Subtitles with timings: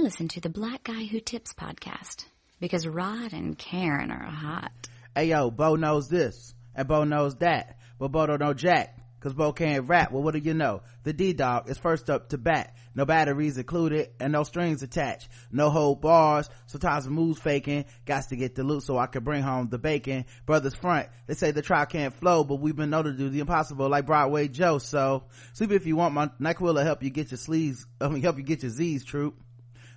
[0.00, 2.24] Listen to the Black Guy Who Tips podcast
[2.58, 4.72] because Rod and Karen are hot.
[5.14, 8.96] Hey yo, Bo knows this and Bo knows that, but Bo don't know Jack.
[9.20, 10.10] Cause Bo can't rap.
[10.10, 10.80] Well, what do you know?
[11.02, 12.74] The D-Dog is first up to bat.
[12.94, 15.28] No batteries included and no strings attached.
[15.52, 16.48] No hold bars.
[16.64, 17.84] Sometimes moves faking.
[18.06, 20.24] Got to get the loot so I can bring home the bacon.
[20.46, 21.10] Brothers front.
[21.26, 24.06] They say the trial can't flow, but we've been known to do the impossible like
[24.06, 24.78] Broadway Joe.
[24.78, 26.14] So sleep if you want.
[26.14, 29.04] My NyQuil will help you get your sleeves, I mean, help you get your Z's,
[29.04, 29.36] troop.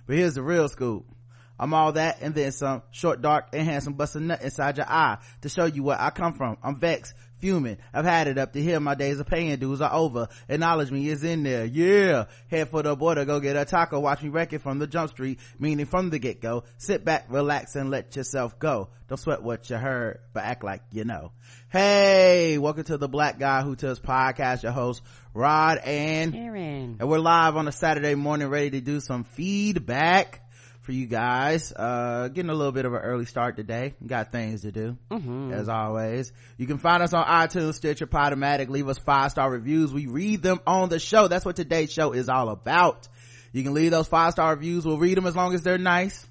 [0.06, 1.06] But here's the real scoop.
[1.58, 4.90] I'm all that and then some short, dark, and handsome, bust a nut inside your
[4.90, 6.58] eye to show you where I come from.
[6.62, 7.76] I'm vexed, fuming.
[7.92, 8.80] I've had it up to here.
[8.80, 10.28] My days of paying dues are over.
[10.48, 11.66] Acknowledge me is in there.
[11.66, 12.24] Yeah.
[12.50, 13.26] Head for the border.
[13.26, 14.00] Go get a taco.
[14.00, 15.38] Watch me wreck it from the jump street.
[15.58, 16.64] Meaning from the get go.
[16.78, 18.88] Sit back, relax, and let yourself go.
[19.08, 21.32] Don't sweat what you heard, but act like you know.
[21.68, 24.62] Hey, welcome to the Black Guy Who Tips podcast.
[24.62, 25.02] Your host,
[25.34, 26.96] Rod and Karen.
[26.98, 30.40] And we're live on a Saturday morning ready to do some feedback
[30.84, 31.72] for you guys.
[31.74, 33.94] Uh, getting a little bit of an early start today.
[34.06, 35.52] Got things to do, Mm-hmm.
[35.52, 36.32] as always.
[36.58, 38.68] You can find us on iTunes, Stitcher, Podomatic.
[38.68, 39.92] Leave us five star reviews.
[39.92, 41.26] We read them on the show.
[41.26, 43.08] That's what today's show is all about.
[43.52, 44.84] You can leave those five star reviews.
[44.86, 46.26] We'll read them as long as they're nice.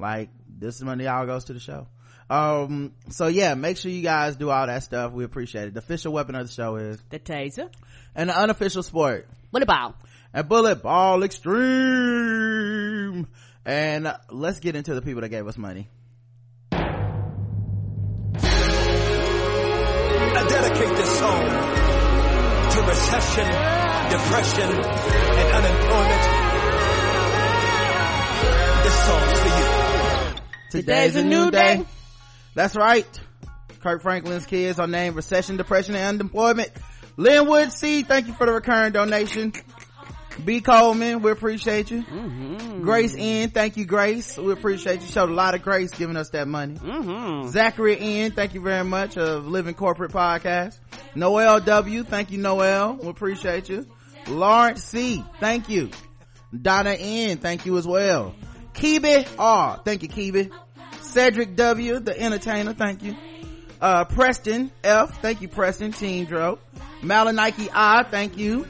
[0.00, 1.86] Like this money all goes to the show
[2.32, 5.80] um so yeah make sure you guys do all that stuff we appreciate it the
[5.80, 7.68] official weapon of the show is The taser.
[8.14, 9.96] and the unofficial sport What about?
[10.32, 11.58] and bullet ball extreme
[13.66, 15.88] and uh, let's get into the people that gave us money
[20.34, 21.42] I dedicate this song
[22.72, 23.46] to recession,
[24.10, 26.22] depression, and unemployment.
[28.82, 29.66] This song's for you.
[30.70, 31.84] Today's a new day.
[32.54, 33.06] That's right.
[33.80, 36.70] Kirk Franklin's kids are named Recession, Depression, and Unemployment.
[37.16, 39.52] Linwood C, thank you for the recurring donation.
[40.44, 40.60] B.
[40.60, 42.02] Coleman, we appreciate you.
[42.02, 42.82] Mm-hmm.
[42.82, 44.38] Grace N, thank you, Grace.
[44.38, 45.06] We appreciate you.
[45.06, 46.74] Showed a lot of grace giving us that money.
[46.74, 47.48] Mm-hmm.
[47.48, 50.78] Zachary N, thank you very much of Living Corporate Podcast.
[51.14, 52.94] Noel W, thank you, Noel.
[52.94, 53.86] We appreciate you.
[54.26, 55.90] Lawrence C, thank you.
[56.58, 58.34] Donna N, thank you as well.
[58.72, 60.50] Kibi R, thank you, Kibi.
[61.12, 63.16] Cedric W, the entertainer, thank you.
[63.80, 66.58] Uh, Preston F, thank you, Preston, Team Dro.
[67.02, 68.66] Malinike I, thank you.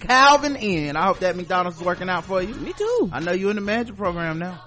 [0.00, 2.54] Calvin N, I hope that McDonald's is working out for you.
[2.54, 3.08] Me too.
[3.12, 4.62] I know you in the manager program now.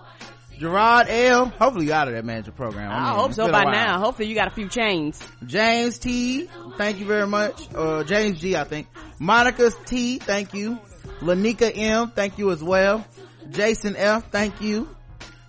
[0.58, 1.46] Gerard L.
[1.50, 2.92] Hopefully you out of that manager program.
[2.92, 4.00] I mean, hope so by now.
[4.00, 5.22] Hopefully you got a few chains.
[5.46, 6.50] James T.
[6.78, 7.68] Thank you very much.
[7.76, 8.56] Uh, James G.
[8.56, 8.88] I think.
[9.20, 10.18] Monica T.
[10.18, 10.80] Thank you.
[11.20, 12.10] Lanika M.
[12.10, 13.06] Thank you as well.
[13.52, 14.32] Jason F.
[14.32, 14.90] Thank you.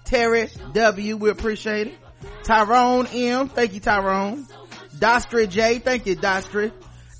[0.08, 1.16] Terry W.
[1.19, 1.94] We appreciate it.
[2.44, 3.48] Tyrone M.
[3.50, 4.46] Thank you, Tyrone.
[4.96, 5.78] Dostra J.
[5.80, 6.72] Thank you, Dostra.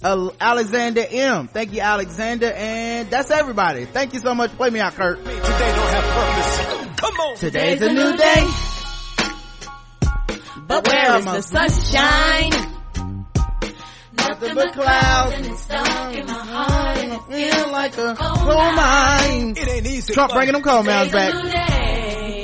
[0.03, 1.48] Uh, Alexander M.
[1.48, 2.50] Thank you, Alexander.
[2.50, 3.84] And that's everybody.
[3.84, 4.53] Thank you so much.
[4.53, 5.19] Play me out, Kirk.
[5.19, 7.00] Today don't have purpose.
[7.00, 7.37] Come on.
[7.37, 8.50] Today's a new day.
[10.66, 12.75] But where is the sunshine?
[14.16, 18.72] Nothing but clouds and it's dark in my heart and I feel like a coal
[18.72, 19.54] mine.
[19.56, 20.12] It ain't easy.
[20.12, 21.97] Trump bringing them coal mines back.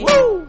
[0.04, 0.46] Woo!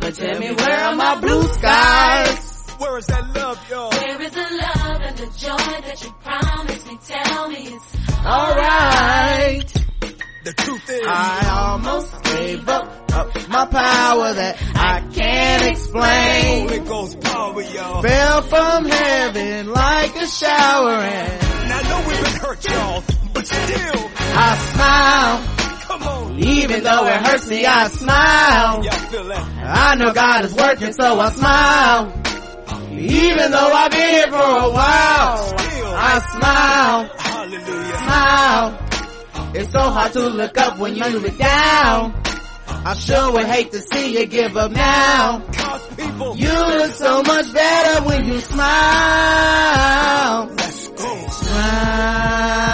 [0.00, 2.70] But tell me Where are my blue skies?
[2.78, 3.90] Where is that love, y'all?
[3.90, 6.98] Where is the love and the joy that you promised me?
[7.06, 9.74] Tell me it's Alright.
[10.44, 16.68] The truth is, I almost gave up, up my power that I can't explain.
[16.68, 18.02] Holy Ghost power, y'all.
[18.02, 23.46] Fell from heaven like a shower and Now I know we've been hurt, y'all, but
[23.46, 25.57] still, I smile.
[26.38, 28.82] Even though it hurts me, I smile.
[29.64, 32.12] I know God is working, so I smile.
[32.92, 35.54] Even though I've been here for a while,
[35.96, 37.08] I smile.
[37.98, 38.78] Smile.
[39.54, 42.14] It's so hard to look up when you look down.
[42.68, 45.42] I sure would hate to see you give up now.
[46.36, 48.68] You look so much better when you smile.
[51.30, 52.67] Smile.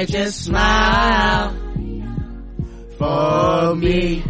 [0.00, 1.52] You just smile
[2.96, 4.20] for me?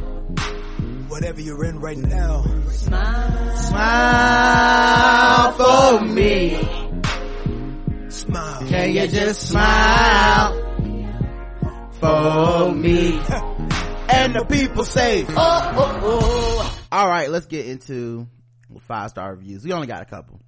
[1.08, 2.42] Whatever you're in right now.
[2.70, 3.56] Smile.
[3.56, 6.58] Smile for me.
[8.10, 8.68] Smile.
[8.68, 10.54] Can you just smile
[12.00, 13.20] for me?
[14.12, 16.78] And the people say, oh, oh, oh.
[16.90, 18.26] All right, let's get into
[18.80, 19.64] five star reviews.
[19.64, 20.40] We only got a couple.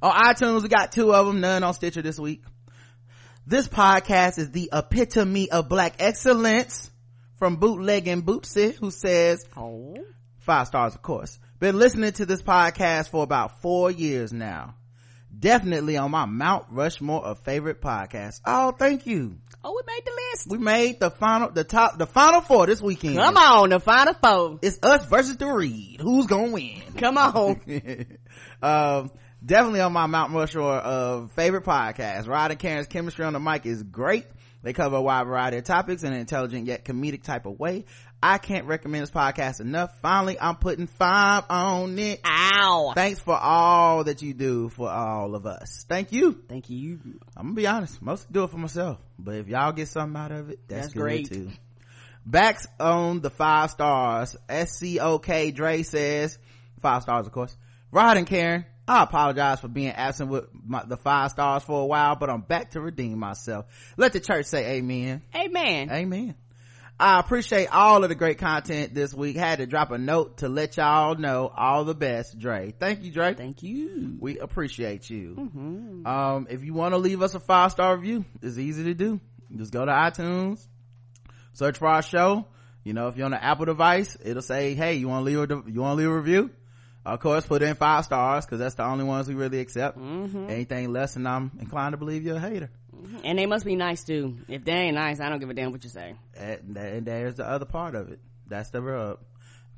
[0.00, 2.42] On iTunes, we got two of them, none on Stitcher this week.
[3.48, 6.90] This podcast is the epitome of black excellence
[7.36, 9.96] from Bootleg and Bootsy, who says, Oh.
[10.40, 14.74] five stars of course been listening to this podcast for about four years now
[15.38, 20.12] definitely on my mount rushmore of favorite podcasts oh thank you Oh, we made the
[20.30, 20.50] list.
[20.50, 24.12] we made the final the top the final four this weekend Come on, the final
[24.14, 24.58] four.
[24.62, 27.60] it's us versus the read who's gonna win Come on.
[28.62, 29.10] um
[29.44, 32.28] definitely on my mount rushmore of favorite podcasts.
[32.28, 34.26] Rod and karen's chemistry on the mic is great.
[34.62, 37.84] They cover a wide variety of topics in an intelligent yet comedic type of way.
[38.20, 39.96] I can't recommend this podcast enough.
[40.00, 42.20] Finally i'm putting five on it.
[42.24, 42.92] Ow.
[42.94, 45.86] thanks for all that you do for all of us.
[45.88, 46.42] Thank you.
[46.48, 46.98] Thank you.
[47.36, 48.98] i'm gonna be honest mostly do it for myself.
[49.18, 51.30] But if y'all get something out of it that's, That's great.
[51.30, 51.50] too.
[52.26, 54.36] Backs on the five stars.
[54.48, 56.38] Scok dre says
[56.82, 57.56] five stars of course.
[57.92, 61.86] Rod and karen I apologize for being absent with my, the five stars for a
[61.86, 63.66] while, but I'm back to redeem myself.
[63.98, 65.22] Let the church say amen.
[65.34, 65.90] Amen.
[65.90, 66.34] Amen.
[67.00, 69.36] I appreciate all of the great content this week.
[69.36, 72.72] Had to drop a note to let y'all know all the best, Dre.
[72.76, 73.34] Thank you, Dre.
[73.34, 74.16] Thank you.
[74.18, 75.36] We appreciate you.
[75.38, 76.06] Mm-hmm.
[76.06, 79.20] Um, if you want to leave us a five star review, it's easy to do.
[79.54, 80.66] Just go to iTunes,
[81.52, 82.46] search for our show.
[82.82, 85.50] You know, if you're on an Apple device, it'll say, "Hey, you want to leave
[85.50, 86.50] a you want to leave a review?"
[87.12, 89.98] Of course, put in five stars because that's the only ones we really accept.
[89.98, 90.50] Mm-hmm.
[90.50, 92.70] Anything less than I'm inclined to believe you're a hater.
[93.24, 94.36] And they must be nice too.
[94.48, 96.14] If they ain't nice, I don't give a damn what you say.
[96.36, 98.18] and, and there's the other part of it
[98.48, 99.18] that's the rub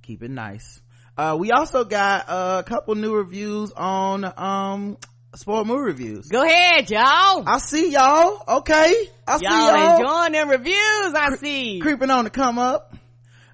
[0.03, 0.81] keep it nice
[1.19, 4.97] uh we also got a couple new reviews on um
[5.35, 7.43] sport movie reviews Go ahead, y'all.
[7.49, 8.95] i see y'all okay
[9.27, 11.81] i see y'all y'all enjoying them reviews, I see.
[11.81, 12.95] creeping on to come up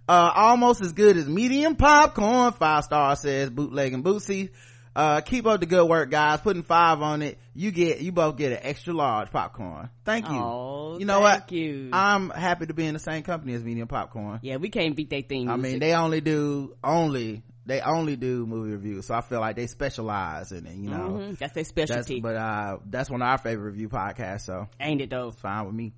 [0.08, 4.50] uh almost as good as medium popcorn five star says bootleg and bootsy
[4.94, 8.37] uh keep up the good work guys putting five on it you get you both
[8.37, 11.91] get an extra large popcorn thank you Oh, you know thank what you.
[11.93, 15.11] i'm happy to be in the same company as medium popcorn yeah, we can't beat
[15.11, 15.49] their thing.
[15.49, 19.56] I mean, they only do only they only do movie reviews, so I feel like
[19.56, 20.76] they specialize in it.
[20.76, 22.20] You know, Mhm, that's their that's specialty.
[22.20, 25.29] but uh, that's one of our favorite review podcasts, so Ain't it though?
[25.29, 25.93] it's fine with me.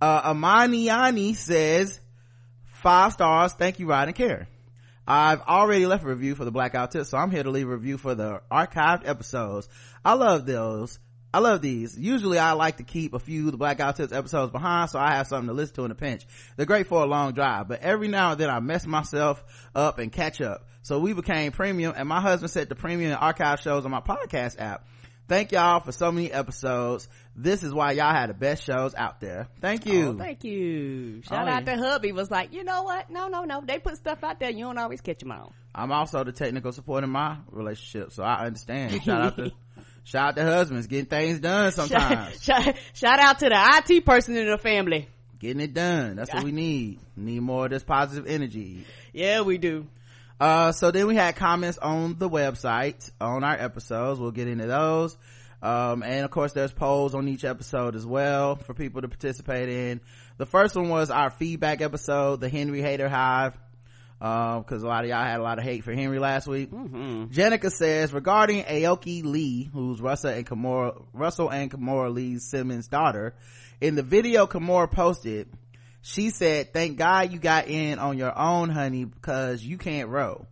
[0.00, 2.00] Uh, Amani Yani says
[2.78, 3.52] five stars.
[3.52, 4.46] Thank you, Rod and Karen.
[5.06, 7.72] I've already left a review for the Blackout Tip, so I'm here to leave a
[7.72, 9.68] review for the archived episodes.
[10.04, 10.98] I love those.
[11.32, 11.98] I love these.
[11.98, 15.12] Usually I like to keep a few of the Blackout Tips episodes behind so I
[15.16, 16.26] have something to listen to in a pinch.
[16.56, 19.42] They're great for a long drive, but every now and then I mess myself
[19.74, 20.66] up and catch up.
[20.82, 24.00] So we became premium and my husband set the premium and archive shows on my
[24.00, 24.86] podcast app.
[25.28, 27.06] Thank y'all for so many episodes.
[27.36, 29.46] This is why y'all had the best shows out there.
[29.60, 30.08] Thank you.
[30.08, 31.20] Oh, thank you.
[31.22, 31.76] Shout Oh, out yeah.
[31.76, 33.10] to hubby was like, you know what?
[33.10, 33.60] No, no, no.
[33.64, 34.50] They put stuff out there.
[34.50, 35.52] You don't always catch them all.
[35.74, 39.02] I'm also the technical support in my relationship, so I understand.
[39.04, 39.52] Shout out to
[40.04, 42.42] shout out to husbands getting things done sometimes.
[42.42, 45.08] Shout, shout, shout out to the IT person in the family.
[45.38, 46.16] getting it done.
[46.16, 47.00] That's what we need.
[47.16, 48.84] Need more of this positive energy.
[49.12, 49.86] Yeah, we do.
[50.40, 54.20] Uh, so then we had comments on the website on our episodes.
[54.20, 55.16] We'll get into those.
[55.60, 59.68] Um, and of course there's polls on each episode as well for people to participate
[59.68, 60.00] in.
[60.36, 63.58] The first one was our feedback episode, the Henry Hater Hive.
[64.20, 66.72] Um, cause a lot of y'all had a lot of hate for Henry last week.
[66.72, 67.26] Mm-hmm.
[67.26, 73.34] Jenica says regarding Aoki Lee, who's Russell and Kimora, Russell and Kimora Lee Simmons' daughter,
[73.80, 75.48] in the video Kimora posted,
[76.02, 80.46] she said, "Thank God you got in on your own, honey, because you can't row."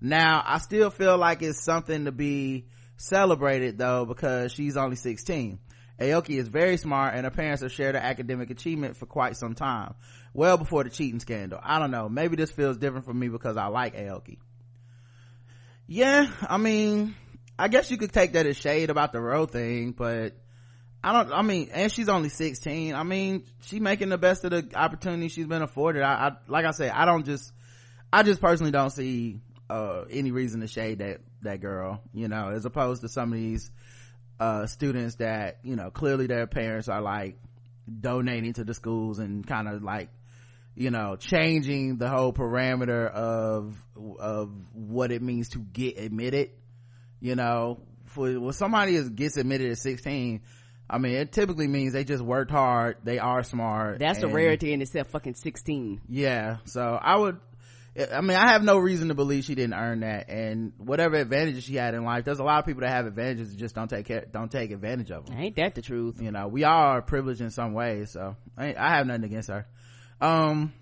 [0.00, 5.58] Now, I still feel like it's something to be celebrated though, because she's only 16.
[6.00, 9.54] Aoki is very smart and her parents have shared her academic achievement for quite some
[9.54, 9.94] time.
[10.32, 11.60] Well before the cheating scandal.
[11.62, 12.08] I don't know.
[12.08, 14.38] Maybe this feels different for me because I like Aoki
[15.86, 17.14] yeah i mean
[17.58, 20.34] i guess you could take that as shade about the row thing but
[21.04, 24.50] i don't i mean and she's only 16 i mean she making the best of
[24.50, 26.02] the opportunity she's been afforded.
[26.02, 27.52] I, I like i said i don't just
[28.12, 32.50] i just personally don't see uh any reason to shade that that girl you know
[32.50, 33.70] as opposed to some of these
[34.40, 37.38] uh students that you know clearly their parents are like
[38.00, 40.08] donating to the schools and kind of like
[40.74, 43.76] you know changing the whole parameter of
[44.18, 46.50] of what it means to get admitted
[47.24, 47.80] you know.
[48.06, 50.42] For when somebody is, gets admitted at 16
[50.88, 52.98] I mean, it typically means they just worked hard.
[53.04, 53.98] They are smart.
[53.98, 55.08] That's a rarity in itself.
[55.08, 56.00] Fucking sixteen.
[56.08, 56.58] Yeah.
[56.66, 57.38] So I would,
[58.12, 60.28] I mean, I have no reason to believe she didn't earn that.
[60.28, 63.50] And whatever advantages she had in life, there's a lot of people that have advantages
[63.50, 65.38] and just don't take care, don't take advantage of them.
[65.38, 66.20] Ain't that the truth?
[66.20, 68.10] You know, we all are privileged in some ways.
[68.10, 69.66] So I, I have nothing against her.
[70.20, 70.72] Um,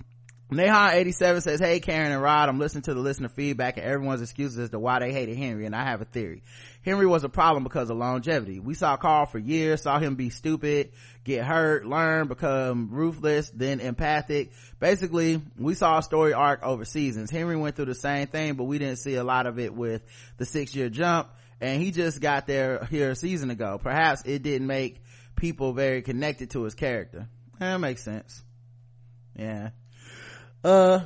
[0.53, 4.59] Neha87 says, Hey Karen and Rod, I'm listening to the listener feedback and everyone's excuses
[4.59, 6.43] as to why they hated Henry and I have a theory.
[6.85, 8.61] Henry was a problem because of longevity.
[8.61, 10.93] We saw Carl for years, saw him be stupid,
[11.25, 14.53] get hurt, learn, become ruthless, then empathic.
[14.79, 17.31] Basically, we saw a story arc over seasons.
[17.31, 20.03] Henry went through the same thing, but we didn't see a lot of it with
[20.37, 21.29] the six year jump
[21.61, 23.79] and he just got there here a season ago.
[23.83, 25.01] Perhaps it didn't make
[25.37, 27.29] people very connected to his character.
[27.59, 28.43] That makes sense.
[29.37, 29.71] Yeah
[30.65, 31.01] uh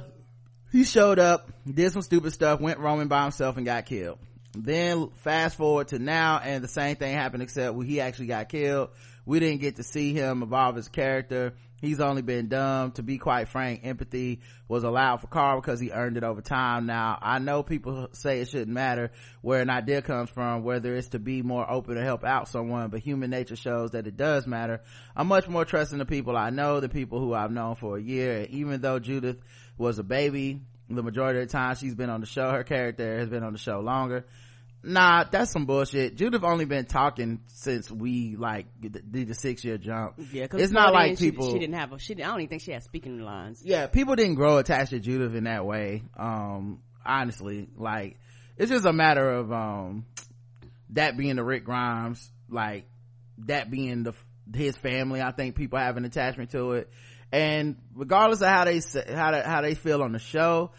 [0.73, 4.19] he showed up did some stupid stuff went roaming by himself and got killed.
[4.55, 8.91] Then fast forward to now and the same thing happened except he actually got killed.
[9.25, 11.55] We didn't get to see him evolve his character
[11.87, 12.93] he's only been dumb.
[12.93, 16.87] To be quite frank empathy was allowed for carl because he earned it over time.
[16.87, 19.11] Now i know people say it shouldn't matter
[19.43, 22.89] where an idea comes from whether it's to be more open to help out someone
[22.89, 24.81] but human nature shows that it does matter.
[25.15, 28.03] I'm much more trusting the people i know than people who i've known for a
[28.03, 28.39] year.
[28.41, 29.39] And even though judith
[29.79, 33.19] was a baby the majority of the time she's been on the show her character
[33.19, 34.25] has been on the show longer
[34.87, 39.79] nah that's some bullshit judith only been talking since we like did the six year
[39.79, 41.93] jump Yeah, cause it's not like she- people She, didn't have.
[41.93, 42.15] A, she.
[42.15, 43.63] didn't- I don't even think she had speaking lines.
[43.65, 48.19] yeah people didn't grow attached to judith in that way um honestly like
[48.57, 50.07] it's just a matter of um
[50.91, 52.87] that being the rick grimes like
[53.39, 54.13] that being the
[54.55, 56.89] his family i think people have an attachment to it
[57.33, 58.81] and regardless of how they
[59.13, 60.71] how they, how they feel on the show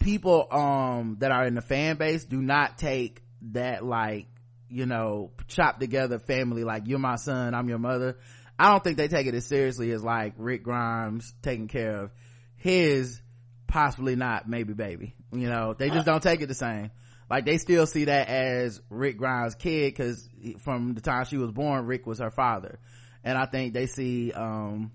[0.00, 3.20] people um that are in the fan base do not take
[3.52, 4.26] that like
[4.68, 8.16] you know chopped together family like you're my son i'm your mother
[8.58, 12.10] i don't think they take it as seriously as like rick grimes taking care of
[12.56, 13.20] his
[13.66, 15.74] possibly not maybe baby you know?
[15.74, 16.90] They just don't take it the same.
[17.30, 20.28] Like they still see that as rick grimes kid because
[20.60, 22.78] from the time she was born rick was her father.
[23.24, 24.92] And i think they see um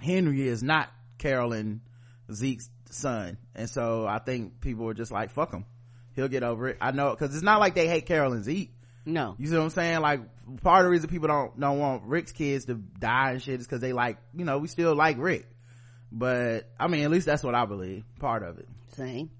[0.00, 1.80] henry is not carol and
[2.32, 3.36] zeke's son.
[3.54, 5.66] And so i think people are just like fuck him
[6.20, 8.72] he'll get over it i know because it's not like they hate carol and zeke
[9.06, 9.34] No.
[9.38, 10.20] you see what i'm saying like
[10.62, 13.66] part of the reason people don't don't want rick's kids to die and shit is
[13.66, 15.46] because they like you know we still like rick
[16.12, 19.30] but i mean at least that's what i believe part of it Same.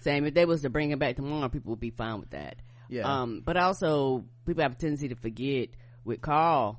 [0.00, 0.24] Same.
[0.24, 2.56] If they was to bring it back tomorrow, people would be fine with that.
[2.88, 3.02] Yeah.
[3.22, 5.70] Um, but also, people have a tendency to forget
[6.04, 6.78] with Carl,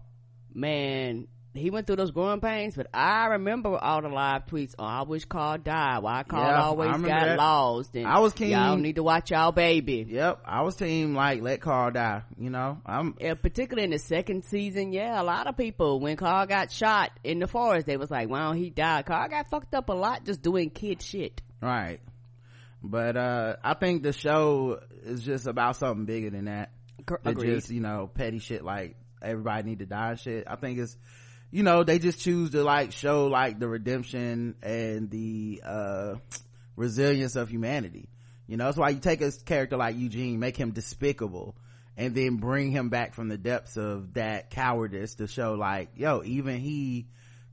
[0.54, 1.28] man,
[1.58, 5.04] he went through those growing pains, but I remember all the live tweets, oh, I
[5.04, 6.00] wish Carl died.
[6.04, 7.38] Why Carl I always got that.
[7.38, 7.96] lost.
[7.96, 10.06] And I was keen- Y'all need to watch y'all baby.
[10.10, 14.00] yep i was team like let carl die you know i'm Yeah, particularly in the
[14.00, 17.98] second season, yeah, a lot of people, when Carl got shot in the forest, they
[17.98, 19.06] was like, wow, he died.
[19.06, 21.42] Carl got fucked up a lot just doing kid shit.
[21.62, 22.00] right
[22.84, 26.72] but uh i think the show is just about something bigger than that
[27.08, 27.56] than Agreed.
[27.56, 30.96] just you know petty shit like everybody need to die shit i think it's
[31.52, 36.16] you know they just choose to like show like the redemption and the uh
[36.76, 38.10] resilience of humanity.
[38.48, 41.56] You know that's why you take a character like eugene make him despicable
[41.98, 46.22] and then bring him back from the depths of that cowardice to show like yo
[46.24, 47.08] even he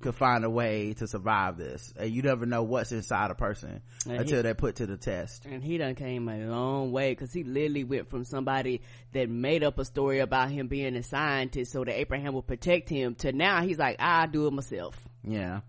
[0.04, 3.80] could find a way to survive this and you never know what's inside a person
[4.06, 7.10] And until he- they're put to the test And he done came a long way
[7.12, 8.82] because he literally went from somebody
[9.12, 12.88] that made up a story about him being a scientist so that Abraham would protect
[12.88, 14.96] him to now he's like, I'll do it myself.
[15.26, 15.60] Yeah.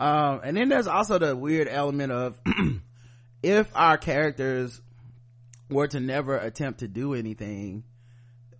[0.00, 2.40] Um, and then there's also the weird element of
[3.42, 4.80] if our characters
[5.70, 7.84] were to never attempt to do anything,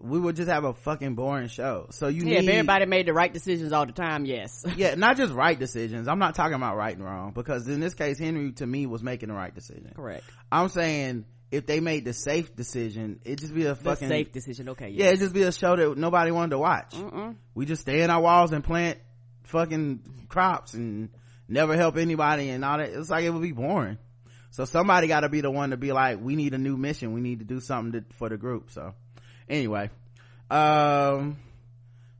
[0.05, 1.87] we would just have a fucking boring show.
[1.91, 4.65] So you Yeah, need, if everybody made the right decisions all the time, yes.
[4.77, 6.09] yeah, not just right decisions.
[6.09, 9.03] I'm not talking about right and wrong because in this case, Henry to me was
[9.03, 9.93] making the right decision.
[9.97, 10.25] Correct.
[10.53, 14.33] I'm saying if they made the safe decision, it'd just be a The fucking safe
[14.33, 14.69] decision.
[14.71, 14.89] Okay.
[14.91, 15.09] yeah, Yeah.
[15.11, 16.91] it'd just be a show that nobody wanted to watch.
[16.95, 17.37] Mm-mm.
[17.55, 18.99] we just stay in our walls and plant
[19.45, 21.11] fucking crops and
[21.49, 23.99] never help anybody and all that it's like it would be boring
[24.51, 27.13] so somebody got to be the one to be like we need a new mission
[27.13, 28.95] we need to do something to, for the group so
[29.49, 29.91] anyway
[30.51, 31.37] um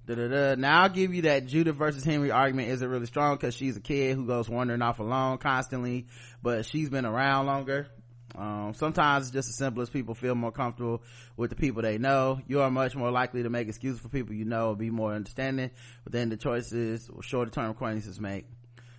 [0.07, 0.55] da-da-da.
[0.57, 3.81] now i'll give you that judith versus henry argument isn't really strong because she's a
[3.81, 6.07] kid who goes wandering off alone constantly
[6.43, 7.89] but she's been around longer
[8.37, 11.03] um, sometimes it's just as simple as people feel more comfortable
[11.37, 12.41] with the people they know.
[12.49, 15.15] You are much more likely to make excuses for people you know and be more
[15.15, 15.71] understanding,
[16.11, 18.47] then the choices or shorter term acquaintances make.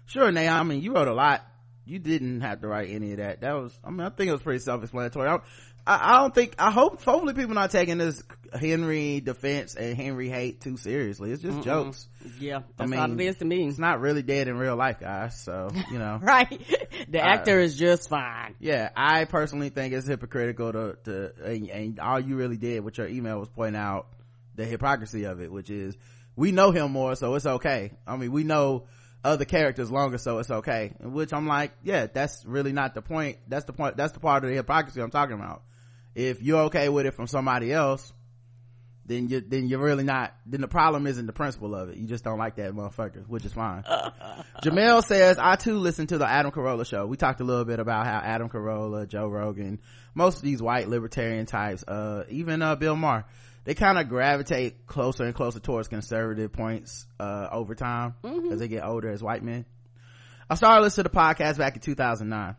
[0.05, 1.45] Sure, Naomi, you wrote a lot
[1.85, 4.31] you didn't have to write any of that that was i mean i think it
[4.31, 5.39] was pretty self-explanatory I,
[5.87, 8.23] I, I don't think i hope hopefully people not taking this
[8.53, 11.31] henry defense and henry hate too seriously.
[11.31, 12.07] It's just jokes.
[12.39, 13.67] Yeah I that's all mean, it is to me.
[13.67, 16.19] it's not really dead in real life guys so you know.
[16.23, 16.49] Right.
[17.09, 18.55] The uh, actor is just fine.
[18.59, 22.97] yeah i personally think it's hypocritical to to and, and all you really did with
[22.97, 24.07] your email was point out
[24.55, 25.95] the hypocrisy of it which is
[26.37, 27.91] we know him more so it's okay.
[28.07, 28.83] I mean we know
[29.23, 30.93] other characters longer so it's okay.
[31.01, 33.37] Which i'm like yeah that's really not the point.
[33.49, 35.61] That's the point that's the part of the hypocrisy i'm talking about
[36.15, 38.11] if you're okay with it from somebody else
[39.05, 41.97] then you then you're really not then the problem isn't the principle of it.
[41.97, 43.83] You just don't like that motherfucker which is fine.
[44.63, 47.05] Jamel says i too listen to the adam carolla show.
[47.05, 49.79] We talked a little bit about how adam carolla joe rogan
[50.13, 53.25] most of these white libertarian types uh even uh bill maher
[53.63, 58.15] they kind of gravitate closer and closer towards conservative points uh over time
[58.51, 59.65] as they get older as white men.
[60.49, 62.55] I started listening to the podcast back in 2009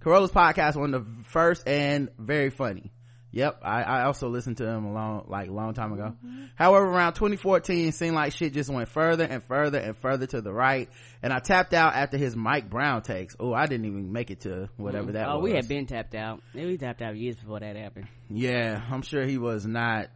[0.00, 2.92] carolla's podcast was one of the first and very funny
[3.30, 6.16] Yep, I, I also listened to him a long, like long time ago.
[6.54, 10.40] However, around 2014, it seemed like shit just went further and further and further to
[10.40, 10.88] the right,
[11.22, 13.36] and I tapped out after his Mike Brown takes.
[13.38, 15.44] Oh, I didn't even make it to whatever that oh was.
[15.44, 19.24] we had been tapped out we tapped out years before that happened Yeah, I'm sure
[19.26, 20.08] he was not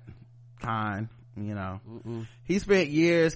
[0.61, 1.09] kind.
[1.35, 1.81] You know,
[2.45, 3.35] he spent years,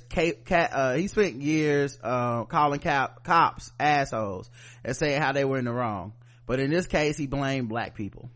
[0.50, 4.50] uh, he spent years uh, calling cap- cops assholes
[4.84, 6.12] and saying how they were in the wrong.
[6.44, 8.30] But in this case, he blamed black people.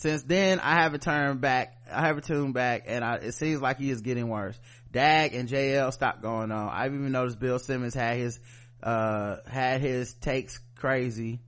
[0.00, 1.76] Since then, I haven't turned back.
[1.92, 4.58] I haven't tuned back, and I, it seems like he is getting worse.
[4.90, 6.70] Dag and JL stopped going on.
[6.70, 8.40] I've even noticed Bill Simmons had his
[8.82, 11.40] uh had his takes crazy.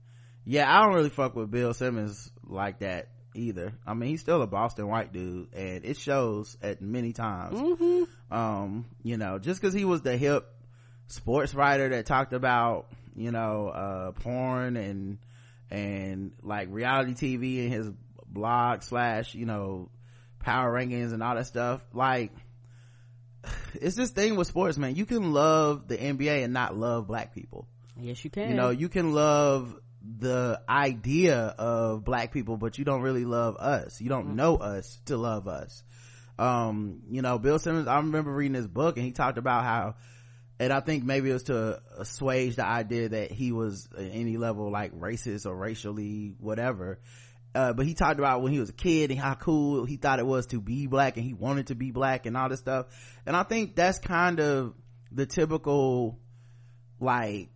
[0.45, 3.73] Yeah, I don't really fuck with Bill Simmons like that either.
[3.87, 7.59] I mean, he's still a Boston white dude, and it shows at many times.
[8.29, 10.47] Um, you know, just because he was the hip
[11.07, 15.17] sports writer that talked about you know uh porn and
[15.71, 17.89] and like reality TV and his
[18.33, 19.89] blog slash you know
[20.39, 21.81] power rankings and all that stuff.
[21.93, 22.31] Like
[23.73, 24.95] it's this thing with sports man.
[24.95, 27.67] You can love the nba and not love black people.
[27.99, 28.49] Yes you can.
[28.49, 33.55] You know you can love the idea of black people but you don't really love
[33.57, 34.01] us.
[34.01, 35.83] You don't know us to love us.
[36.37, 39.95] Um you know bill simmons i remember reading his book and he talked about how
[40.59, 44.37] and i think maybe it was to assuage the idea that he was at any
[44.37, 46.99] level like racist or racially whatever
[47.55, 50.19] uh, but he talked about when he was a kid and how cool he thought
[50.19, 52.87] it was to be black and he wanted to be black and all this stuff.
[53.25, 54.73] And i think that's kind of
[55.11, 56.19] the typical
[56.99, 57.49] like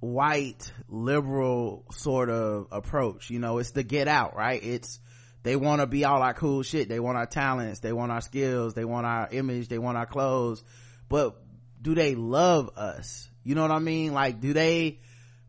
[0.00, 4.62] white liberal sort of approach you know it's the get out right?
[4.62, 5.00] It's
[5.42, 6.88] they want to be all our cool shit.
[6.88, 7.78] They want our talents.
[7.78, 8.74] They want our skills.
[8.74, 9.68] They want our image.
[9.68, 10.64] They want our clothes.
[11.08, 11.40] But
[11.80, 13.30] do they love us?
[13.44, 14.12] You know what i mean?
[14.12, 14.98] Like do they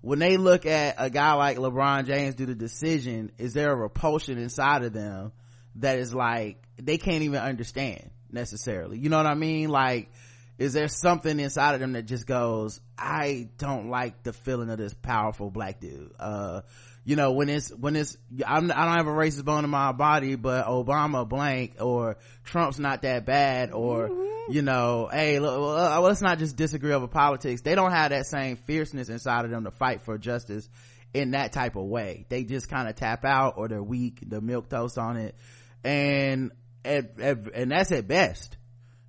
[0.02, 3.76] when they look at a guy like lebron james do the decision is there a
[3.76, 5.32] repulsion inside of them
[5.76, 9.00] that is like they can't even understand necessarily?
[9.00, 9.70] You know what i mean?
[9.70, 10.10] Like
[10.58, 14.78] is there something inside of them that just goes i don't like the feeling of
[14.78, 16.12] this powerful black dude.
[16.20, 16.62] Uh
[17.08, 19.94] you know when it's when it's I'm, i don't have a racist bone in my
[19.94, 24.12] body but obama blank or trump's not that bad or
[24.50, 27.62] you know hey look, well, let's not just disagree over politics.
[27.62, 30.70] They don't have that same fierceness inside of them to fight for justice
[31.14, 32.26] in that type of way.
[32.30, 35.36] They just kind of tap out or they're weak the milk toast on it.
[35.84, 36.52] And
[36.86, 38.58] at, at, and that's at best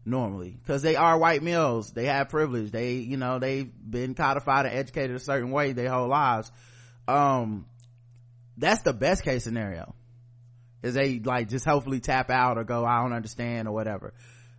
[0.04, 0.50] normally.
[0.50, 1.92] Because they are white males.
[1.92, 2.70] They have privilege.
[2.70, 6.50] They you know they've been codified and educated a certain way their whole lives.
[7.06, 7.66] Um
[8.58, 9.94] that's the best case scenario.
[10.82, 14.14] Is they like just hopefully tap out or go i don't understand or whatever.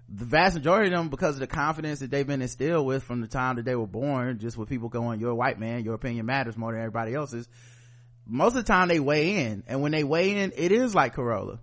[0.10, 3.22] The vast majority of them because of the confidence that they've been instilled with from
[3.22, 5.94] the time that they were born just with people going you're a white man your
[5.94, 7.48] opinion matters more than everybody else's
[8.26, 9.64] most of the time they weigh in.
[9.68, 11.60] And when they weigh in it is like carolla.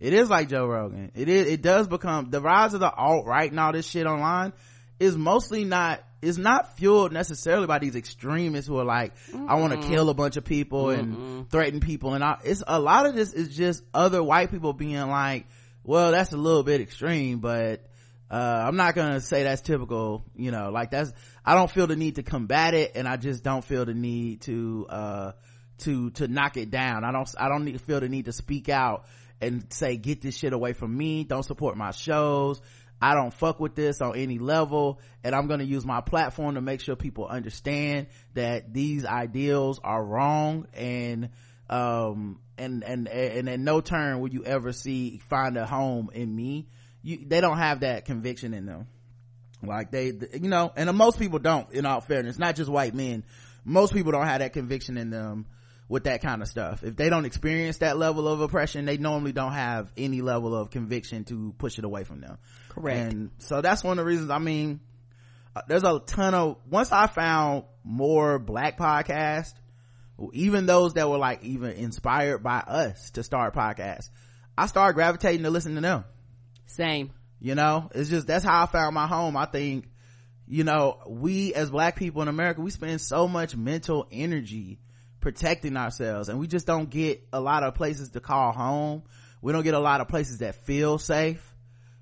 [0.00, 1.12] It is like joe rogan.
[1.14, 4.52] It is it does become the rise of the alt-right and all this shit online
[4.98, 9.12] is mostly not is not fueled necessarily by these extremists who are like
[9.48, 12.14] i want to kill a bunch of people and threaten people.
[12.14, 15.46] And I, it's a lot of this is just other white people being like
[15.84, 17.84] well that's a little bit extreme but
[18.30, 21.12] uh, i'm not gonna say that's typical you know like that's
[21.44, 24.40] i don't feel the need to combat it and i just don't feel the need
[24.42, 25.32] to uh
[25.82, 27.04] to to knock it down.
[27.04, 29.04] I don't i don't need, feel the need to speak out
[29.40, 31.24] and say get this shit away from me.
[31.24, 32.60] Don't support my shows
[33.02, 36.54] I don't fuck with this on any level and I'm going to use my platform
[36.54, 41.30] to make sure people understand that these ideals are wrong and
[41.68, 46.34] um and and and in no turn will you ever see find a home in
[46.34, 46.68] me.
[47.02, 48.86] You they don't have that conviction in them.
[49.64, 53.24] Like they you know and most people don't in all fairness not just white men.
[53.64, 55.46] Most people don't have that conviction in them
[55.92, 56.82] with that kind of stuff.
[56.82, 60.70] If they don't experience that level of oppression, they normally don't have any level of
[60.70, 62.38] conviction to push it away from them.
[62.70, 63.12] Correct.
[63.12, 64.80] And so that's one of the reasons, I mean,
[65.54, 69.52] uh, there's a ton of, once I found more black podcasts,
[70.32, 74.08] even those that were like even inspired by us to start podcasts,
[74.56, 76.04] I started gravitating to listen to them.
[76.64, 77.12] Same.
[77.38, 79.36] You know, it's just, that's how I found my home.
[79.36, 79.90] I think,
[80.46, 84.78] you know, we as black people in America, we spend so much mental energy
[85.22, 89.04] protecting ourselves and we just don't get a lot of places to call home.
[89.40, 91.42] We don't get a lot of places that feel safe,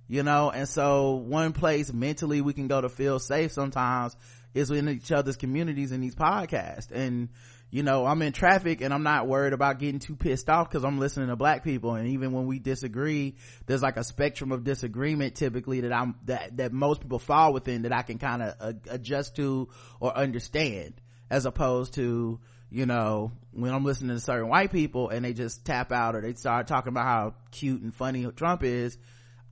[0.08, 4.16] you know, and so one place mentally we can go to feel safe sometimes
[4.52, 6.90] is in each other's communities in these podcasts.
[6.90, 7.28] And,
[7.70, 10.84] you know, I'm in traffic and I'm not worried about getting too pissed off because
[10.84, 11.94] I'm listening to black people.
[11.94, 16.56] And even when we disagree, there's like a spectrum of disagreement typically that I'm, that,
[16.56, 19.68] that most people fall within that I can kind of uh, adjust to
[20.00, 20.94] or understand
[21.30, 25.64] as opposed to, you know, when I'm listening to certain white people and they just
[25.64, 28.96] tap out or they start talking about how cute and funny Trump is,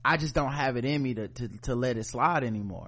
[0.03, 2.87] I just don't have it in me to, to, to let it slide anymore.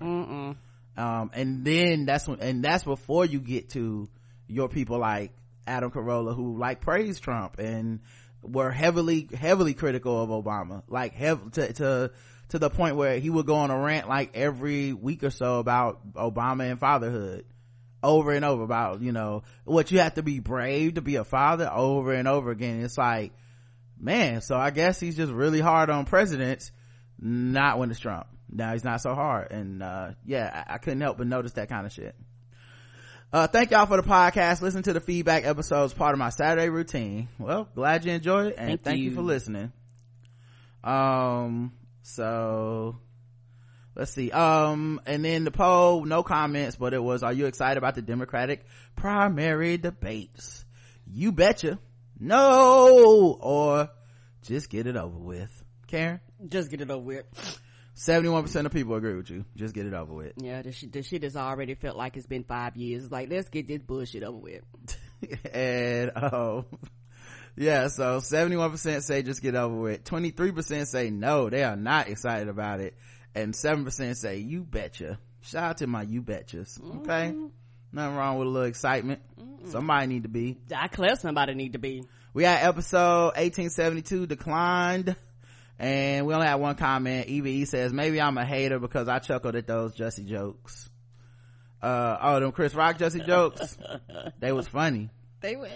[0.98, 4.08] Um, and then that's when, and that's before you get to
[4.48, 5.32] your people like
[5.68, 8.00] Adam Carolla who like praise Trump and
[8.42, 10.84] were heavily, heavily critical of Obama.
[10.88, 12.12] Like hev- to, to,
[12.50, 15.60] to the point where he would go on a rant like every week or so
[15.60, 17.46] about Obama and fatherhood
[18.04, 21.24] over and over about, you know, what you have to be brave to be a
[21.24, 22.84] father over and over again.
[22.84, 23.32] It's like,
[24.00, 26.72] man, so I guess he's just really hard on presidents,
[27.20, 28.28] not when it's Trump.
[28.50, 29.52] Now he's not so hard.
[29.52, 32.16] And, uh, yeah, I, I couldn't help but notice that kind of shit.
[33.34, 34.62] Uh, thank y'all for the podcast.
[34.62, 37.30] Listen to the feedback episodes, part of my Saturday routine.
[37.40, 39.16] Well, glad you enjoyed it and Thank thank you you.
[39.16, 39.72] for listening.
[40.84, 42.98] Um, so
[43.96, 44.32] let's see.
[44.32, 48.02] Um, and then the poll, no comments, but it was, are you excited about the
[48.02, 50.66] Democratic primary debates?
[51.08, 51.80] You betcha.
[52.20, 53.90] No, or
[54.44, 55.64] just get it over with.
[55.88, 56.20] Karen?
[56.48, 57.60] Just get it over with.
[57.96, 59.46] 71% of people agree with you.
[59.56, 60.34] Just get it over with.
[60.38, 63.04] Yeah, the shit, the shit has already felt like it's been five years.
[63.04, 64.64] It's like, let's get this bullshit over with.
[65.54, 66.66] and um
[67.56, 72.48] yeah so 71% say just get over it 23% say no they are not excited
[72.48, 72.96] about it
[73.36, 75.20] and 7% say you betcha.
[75.42, 77.34] Shout out to my you betchas okay?
[77.94, 79.22] Nothing wrong with a little excitement.
[79.66, 80.58] Somebody need to be.
[80.76, 82.04] I clear somebody need to be.
[82.34, 85.16] we had episode 1872 declined.
[85.78, 87.28] And we only had one comment.
[87.28, 90.90] Eve says maybe i'm a hater because i chuckled at those jussie jokes.
[91.82, 93.78] Uh oh them chris rock jussie jokes?
[94.40, 95.10] They was funny.
[95.42, 95.72] They was.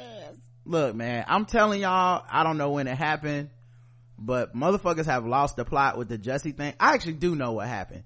[0.63, 3.50] look man i'm telling y'all i don't know when it happened
[4.17, 6.73] but motherfuckers have lost the plot with the jussie thing.
[6.80, 8.04] I actually do know what happened.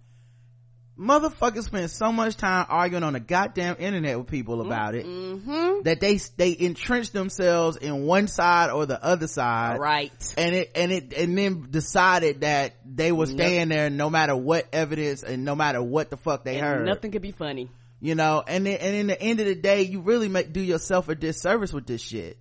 [0.97, 5.83] Motherfuckers spend so much time arguing on the goddamn internet with people about it Mm-hmm.
[5.83, 9.79] that they they entrenched themselves in one side or the other side.
[9.79, 10.33] Right.
[10.37, 14.67] and it and it and then decided that they were staying there no matter what
[14.73, 16.85] evidence and no matter what the fuck they And heard.
[16.85, 17.69] Nothing could be funny.
[18.01, 20.59] you know and then, and in the end of the day you really make do
[20.59, 22.37] yourself a disservice with this shit.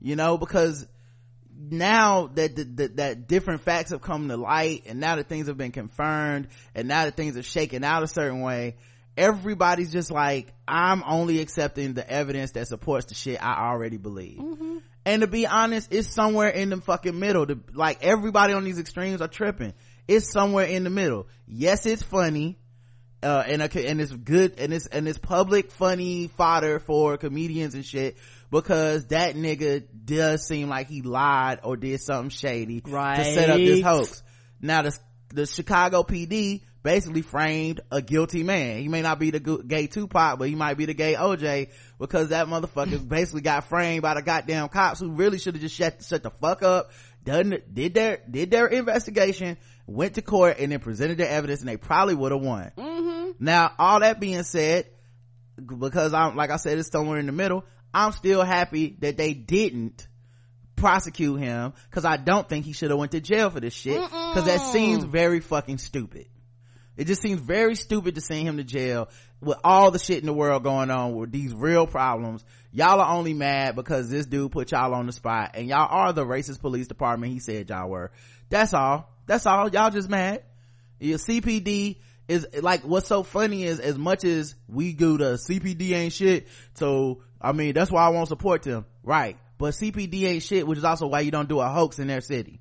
[0.00, 0.86] You know because
[1.58, 5.48] now that the, the, that different facts have come to light and now that things
[5.48, 8.76] have been confirmed and now that things are shaken out a certain way
[9.16, 14.40] everybody's just like i'm only accepting the evidence that supports the shit i already believe.
[15.04, 17.46] And to be honest it's somewhere in the fucking middle.
[17.46, 19.72] The, like everybody on these extremes are tripping.
[20.08, 21.28] It's somewhere in the middle.
[21.46, 22.58] Yes it's funny
[23.22, 27.74] uh, and a, and it's good and it's and it's public funny fodder for comedians
[27.74, 28.16] and shit
[28.50, 33.16] because that nigga does seem like he lied or did something shady right.
[33.16, 34.22] to set up this hoax.
[34.60, 34.98] Now the
[35.34, 38.78] the Chicago PD basically framed a guilty man.
[38.78, 42.28] He may not be the gay Tupac, but he might be the gay OJ because
[42.28, 46.02] that motherfucker basically got framed by the goddamn cops who really should have just shut
[46.04, 46.92] shut the fuck up.
[47.24, 49.56] Done did their did their investigation,
[49.88, 52.70] went to court, and then presented their evidence, and they probably would have won.
[52.76, 53.44] Mm-hmm.
[53.44, 54.86] Now, all that being said,
[55.56, 57.64] because I'm, like I said, it's somewhere in the middle,
[57.96, 60.06] I'm still happy that they didn't
[60.76, 63.98] prosecute him because I don't think he should have went to jail for this shit
[63.98, 66.26] because that seems very fucking stupid.
[66.98, 69.08] It just seems very stupid to send him to jail
[69.40, 72.44] with all the shit in the world going on with these real problems.
[72.70, 76.12] Y'all are only mad because this dude put y'all on the spot and y'all are
[76.12, 78.12] the racist police department he said y'all were.
[78.50, 79.10] That's all.
[79.24, 79.70] That's all.
[79.70, 80.42] Y'all just mad.
[81.00, 81.96] Your CPD
[82.28, 86.48] is like what's so funny is as much as we do the CPD ain't shit.
[86.74, 89.38] So I mean that's why I won't support them, right?
[89.58, 92.20] But CPD ain't shit, which is also why you don't do a hoax in their
[92.20, 92.60] city.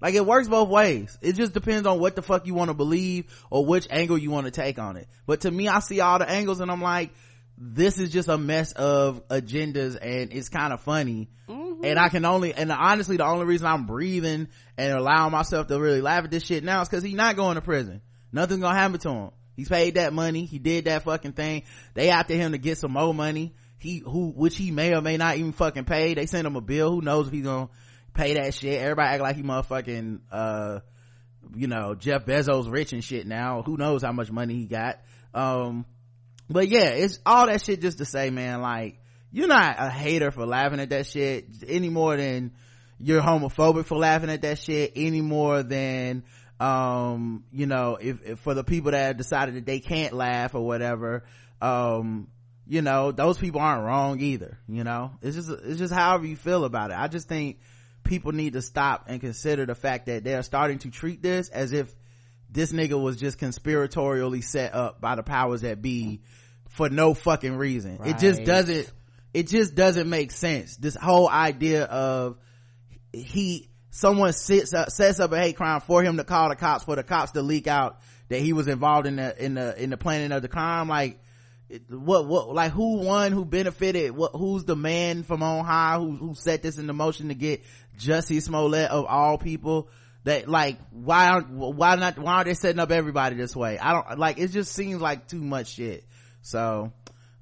[0.00, 1.16] Like it works both ways.
[1.22, 4.30] It just depends on what the fuck you want to believe or which angle you
[4.30, 5.08] want to take on it.
[5.26, 7.12] But to me, I see all the angles and I'm like,
[7.56, 11.84] this is just a mess of agendas and it's kind of funny Mm-hmm.
[11.84, 15.78] and i can only and honestly the only reason i'm breathing and allowing myself to
[15.78, 18.00] really laugh at this shit now is because he's not going to prison
[18.34, 19.30] nothing's gonna happen to him.
[19.56, 20.44] He's paid that money.
[20.44, 21.62] He did that fucking thing.
[21.94, 23.54] They after him to get some more money.
[23.78, 26.14] He who which he may or may not even fucking pay.
[26.14, 26.90] They sent him a bill.
[26.90, 27.68] Who knows if he's gonna
[28.12, 28.80] pay that shit.
[28.80, 30.80] Everybody act like he motherfucking uh
[31.54, 33.62] you know jeff bezos rich and shit now.
[33.62, 35.00] Who knows how much money he got.
[35.32, 35.86] Um
[36.48, 38.98] but yeah it's all that shit just to say man like
[39.30, 42.52] you're not a hater for laughing at that shit any more than
[43.00, 46.22] you're homophobic for laughing at that shit any more than
[46.60, 50.54] um you know if, if for the people that have decided that they can't laugh
[50.54, 51.24] or whatever
[51.60, 52.28] um
[52.66, 55.12] you know those people aren't wrong either you know?
[55.22, 56.96] It's just it's just however you feel about it.
[56.98, 57.58] I just think
[58.02, 61.72] people need to stop and consider the fact that they're starting to treat this as
[61.72, 61.94] if
[62.50, 66.20] this nigga was just conspiratorially set up by the powers that be
[66.68, 67.98] for no fucking reason.
[68.04, 68.90] It just doesn't
[69.32, 70.76] it just doesn't make sense.
[70.76, 72.38] This whole idea of
[73.12, 76.84] he someone sits up sets up a hate crime for him to call the cops
[76.84, 79.90] for the cops to leak out that he was involved in the in the in
[79.90, 81.20] the planning of the crime like
[81.88, 86.16] what what like who won who benefited what who's the man from on high who
[86.16, 87.62] who set this into motion to get
[87.98, 89.88] Jussie Smollett of all people?
[90.24, 93.78] That like why aren't why not why are they setting up everybody this way?
[93.78, 96.04] I don't like it just seems like too much shit.
[96.42, 96.92] So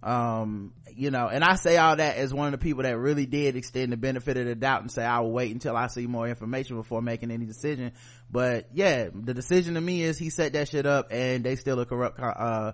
[0.03, 3.27] um you know and i say all that as one of the people that really
[3.27, 6.07] did extend the benefit of the doubt and say i will wait until i see
[6.07, 7.93] more information before making any decision.
[8.31, 11.79] But yeah the decision to me is he set that shit up and they still
[11.81, 12.73] a corrupt uh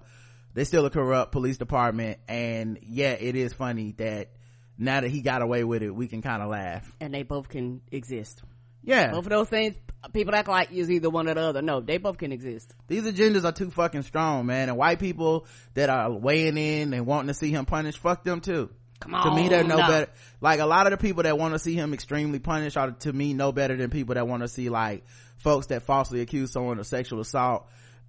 [0.55, 2.19] they still a corrupt police department.
[2.29, 4.31] And yeah it is funny that
[4.77, 6.91] now that he got away with it we can kind of laugh.
[7.01, 8.43] And they both can exist
[8.83, 9.13] yeah.
[9.13, 9.77] Both of those things
[10.13, 11.63] people act like is either one or the other.
[11.63, 12.75] No they both can exist.
[12.87, 14.69] These agendas are too fucking strong man.
[14.69, 18.41] And white people that are weighing in and wanting to see him punished fuck them
[18.41, 18.71] too.
[19.01, 19.31] Come on.
[19.31, 19.89] to me they're no now.
[19.89, 20.11] better
[20.41, 23.13] like a lot of the people that want to see him extremely punished are to
[23.13, 25.05] me no better than people that want to see like
[25.37, 27.69] folks that falsely accuse someone of sexual assault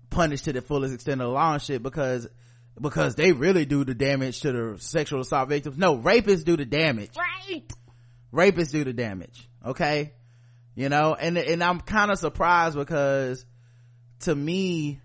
[0.10, 2.28] punished to the fullest extent of the law and shit because
[2.82, 5.78] because they really do the damage to the sexual assault victims.
[5.78, 7.12] No rapists do the damage.
[7.16, 7.72] Right.
[8.34, 10.14] Rapists do the damage okay
[10.80, 11.14] you know?
[11.14, 13.46] And and i'm kind of surprised because
[14.22, 15.02] to me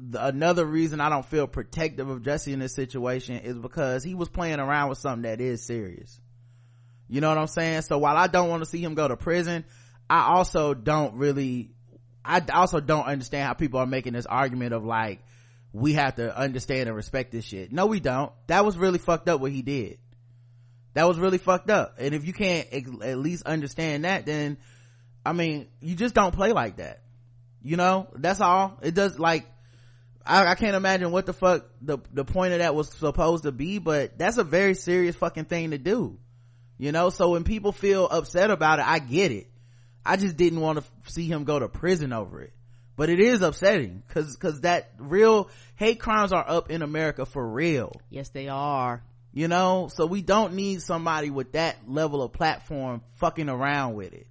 [0.00, 4.14] the, another reason i don't feel protective of jussie in this situation is because he
[4.14, 6.18] was playing around with something that is serious.
[7.06, 7.82] You know what i'm saying?
[7.82, 9.66] So while i don't want to see him go to prison
[10.08, 11.70] i also don't really
[12.24, 15.22] i also don't understand how people are making this argument of like
[15.74, 17.72] we have to understand and respect this shit.
[17.72, 18.32] No we don't.
[18.46, 19.98] That was really fucked up what he did.
[20.94, 21.96] That was really fucked up.
[21.98, 24.56] And if you can't at least understand that then
[25.24, 27.00] i mean you just don't play like that.
[27.62, 28.08] You know?
[28.14, 28.78] That's all.
[28.82, 29.46] It does like
[30.24, 33.52] I, I can't imagine what the fuck the the point of that was supposed to
[33.52, 36.18] be but that's a very serious fucking thing to do.
[36.78, 37.08] You know?
[37.08, 39.48] So when people feel upset about it i get it.
[40.06, 42.52] I just didn't want to see him go to prison over it.
[42.96, 47.46] But it is upsetting because because that real hate crimes are up in america for
[47.46, 47.92] real.
[48.10, 49.02] Yes they are.
[49.32, 49.88] You know?
[49.92, 54.26] So we don't need somebody with that level of platform fucking around with it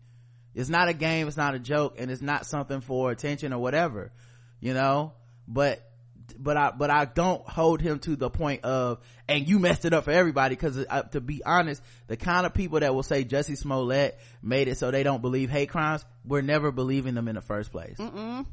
[0.55, 3.59] it's not a game it's not a joke and it's not something for attention or
[3.59, 4.11] whatever
[4.59, 5.11] you know?
[5.47, 5.89] But
[6.37, 9.93] but i but i don't hold him to the point of and you messed it
[9.93, 13.25] up for everybody because uh, to be honest the kind of people that will say
[13.25, 17.35] jussie smollett made it so they don't believe hate crimes we're never believing them in
[17.35, 17.97] the first place.
[17.97, 18.45] Mm-mm.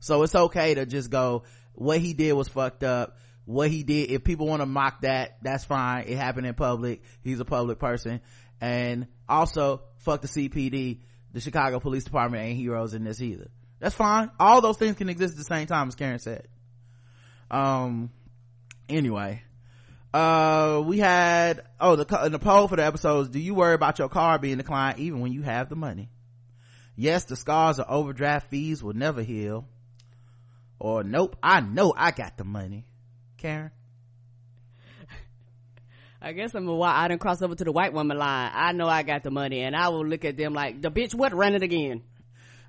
[0.00, 3.16] so it's okay to just go what he did was fucked up.
[3.44, 6.04] What he did if people want to mock that that's fine.
[6.06, 7.02] It happened in public.
[7.22, 8.20] He's a public person.
[8.60, 11.00] And also fuck the cpd
[11.32, 13.48] the chicago police department ain't heroes in this either.
[13.80, 14.30] That's fine.
[14.38, 16.48] All those things can exist at the same time as karen said.
[17.50, 18.10] Um
[18.88, 19.42] anyway
[20.12, 24.10] uh we had oh the the poll for the episodes do you worry about your
[24.10, 26.10] car being declined even when you have the money?
[26.96, 29.66] Yes the scars of overdraft fees will never heal.
[30.78, 32.86] Or nope i know i got the money.
[33.38, 33.70] Karen
[36.22, 36.94] I guess I'm a white.
[36.94, 38.50] I didn't cross over to the white woman line.
[38.54, 41.14] I know I got the money, and I will look at them like the bitch.
[41.14, 42.02] What run it again?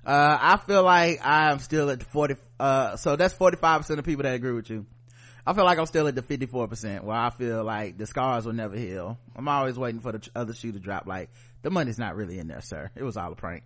[0.06, 4.04] uh i feel like i'm still at the 40 uh so that's 45 percent of
[4.04, 4.86] people that agree with you
[5.46, 8.44] i feel like i'm still at the 54 percent where i feel like the scars
[8.44, 11.30] will never heal i'm always waiting for the other shoe to drop like
[11.62, 13.64] the money's not really in there sir it was all a prank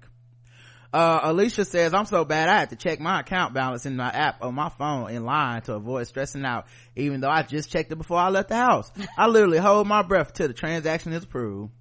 [0.92, 4.08] uh alicia says i'm so bad i had to check my account balance in my
[4.08, 7.92] app on my phone in line to avoid stressing out even though i just checked
[7.92, 8.90] it before i left the house.
[9.16, 11.72] I literally hold my breath till the transaction is approved.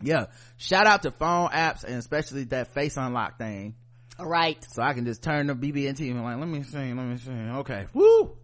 [0.00, 0.26] Yeah.
[0.56, 3.74] Shout out to phone apps and especially that face unlock thing.
[4.18, 4.62] All right.
[4.70, 7.30] so I can just turn the BB&T and like, let me see, let me see.
[7.30, 8.36] Okay, woo.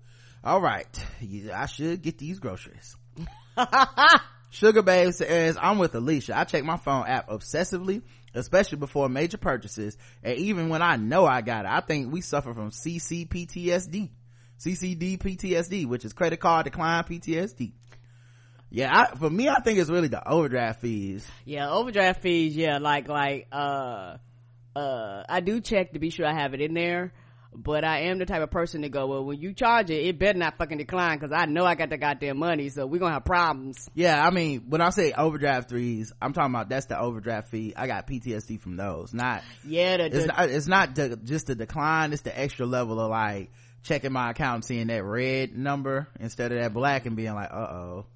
[0.42, 0.88] all right.
[1.20, 2.96] Yeah, i should get these groceries.
[4.50, 6.38] Sugar babe says i'm with alicia.
[6.38, 8.02] I check my phone app obsessively
[8.34, 9.96] especially before major purchases.
[10.22, 14.10] And even when i know i got it i think we suffer from ccptsd
[14.58, 17.72] ccd ptsd which is credit card decline ptsd
[18.70, 21.26] yeah I, for me i think it's really the overdraft fees.
[21.44, 24.16] Yeah overdraft fees yeah like like uh
[24.76, 27.12] uh i do check to be sure i have it in there
[27.54, 30.18] but I am the type of person to go, well, when you charge it, it
[30.18, 33.14] better not fucking decline because I know I got the goddamn money, so we're gonna
[33.14, 33.88] have problems.
[33.94, 37.72] Yeah, I mean, when I say overdraft threes, I'm talking about that's the overdraft fee.
[37.76, 39.12] I got PTSD from those.
[39.14, 42.12] Not Yeah, the, it's the- not it's not the, just the decline.
[42.12, 43.50] It's the extra level of like
[43.82, 47.56] checking my account seeing that red number instead of that black and being like, uh
[47.56, 48.06] oh.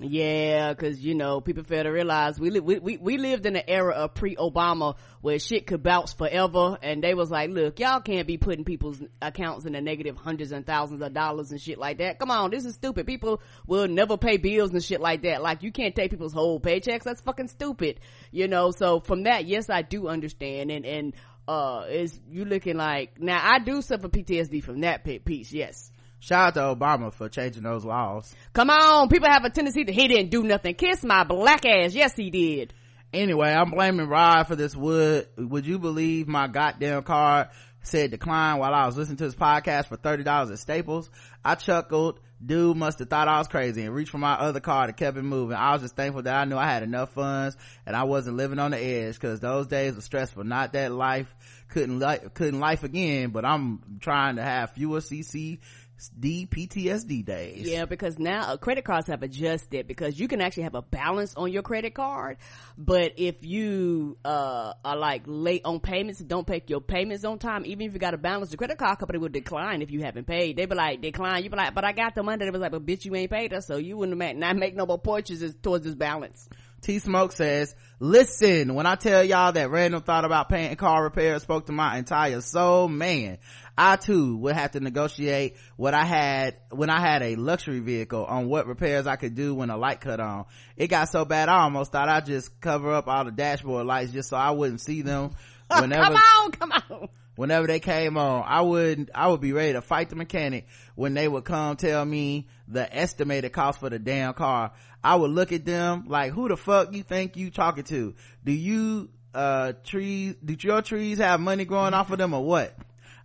[0.00, 3.54] Yeah, because you know people fail to realize we, li- we we we lived in
[3.54, 8.00] an era of pre-Obama where shit could bounce forever, and they was like, "Look, y'all
[8.00, 11.78] can't be putting people's accounts in the negative hundreds and thousands of dollars and shit
[11.78, 12.18] like that.
[12.18, 13.06] Come on, this is stupid.
[13.06, 15.42] People will never pay bills and shit like that.
[15.42, 17.04] Like you can't take people's whole paychecks.
[17.04, 18.00] That's fucking stupid.
[18.32, 18.72] You know.
[18.72, 21.14] So from that, yes, I do understand, and and
[21.46, 25.52] uh, is you looking like now I do suffer PTSD from that piece.
[25.52, 25.92] Yes.
[26.24, 28.34] Shout out to Obama for changing those laws.
[28.54, 30.74] Come on, people have a tendency to he didn't do nothing.
[30.74, 31.92] Kiss my black ass.
[31.92, 32.72] Yes, he did.
[33.12, 35.28] Anyway, I'm blaming Rod for this wood.
[35.36, 37.48] Would you believe my goddamn card
[37.82, 41.10] said decline while I was listening to this podcast for $30 at Staples?
[41.44, 42.20] I chuckled.
[42.44, 45.18] Dude must have thought I was crazy and reached for my other card and kept
[45.18, 45.56] it moving.
[45.56, 47.56] I was just thankful that I knew I had enough funds
[47.86, 50.44] and I wasn't living on the edge because those days were stressful.
[50.44, 51.32] Not that life
[51.68, 55.60] couldn't li- couldn't life again, but I'm trying to have fewer CC
[56.08, 57.68] D PTSD days.
[57.68, 61.34] Yeah, because now uh, credit cards have adjusted because you can actually have a balance
[61.36, 62.38] on your credit card,
[62.76, 67.64] but if you uh are like late on payments don't pay your payments on time,
[67.66, 70.26] even if you got a balance, the credit card company will decline if you haven't
[70.26, 70.56] paid.
[70.56, 71.44] They be like decline.
[71.44, 72.44] You be like, but I got the money.
[72.44, 74.74] They was like, but bitch, you ain't paid us, so you wouldn't make, not make
[74.74, 76.48] no more purchases towards this balance.
[76.84, 81.38] T Smoke says, listen, when I tell y'all that random thought about paying car repair
[81.38, 83.38] spoke to my entire soul, man,
[83.76, 88.26] I too would have to negotiate what I had when I had a luxury vehicle
[88.26, 90.44] on what repairs I could do when a light cut on.
[90.76, 94.12] It got so bad I almost thought I'd just cover up all the dashboard lights
[94.12, 95.30] just so I wouldn't see them
[95.80, 97.08] whenever come on, come on.
[97.36, 101.14] whenever they came on i would i would be ready to fight the mechanic when
[101.14, 104.72] they would come tell me the estimated cost for the damn car
[105.04, 108.14] i would look at them like who the fuck you think you talking to
[108.44, 112.74] do you uh trees do your trees have money growing off of them or what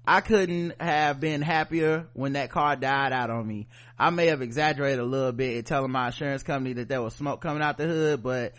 [0.08, 3.68] I couldn't have been happier when that car died out on me.
[3.98, 7.14] I may have exaggerated a little bit in telling my insurance company that there was
[7.14, 8.54] smoke coming out the hood, but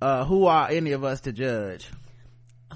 [0.00, 1.88] uh, who are any of us to judge?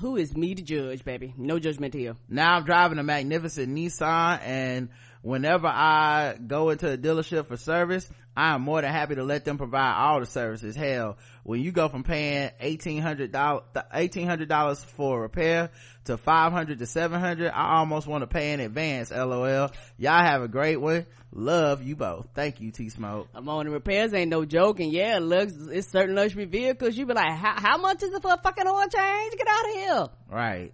[0.00, 1.34] Who is me to judge, baby?
[1.36, 2.16] No judgment here.
[2.28, 4.88] now i'm driving a magnificent nissan and
[5.22, 9.58] whenever i go into a dealership for service i'm more than happy to let them
[9.58, 15.70] provide all the services hell when you go from paying $1800 $1800 for a repair
[16.04, 20.48] to 500 to 700 i almost want to pay in advance lol y'all have a
[20.48, 24.86] great one love you both thank you t-smoke I'm on the repairs ain't no joking.
[24.86, 26.96] and yeah, looks it's certain luxury vehicles.
[26.96, 29.34] You be like, how, how much is it for a fucking oil change?
[29.36, 30.08] Get out of here.
[30.30, 30.72] Right.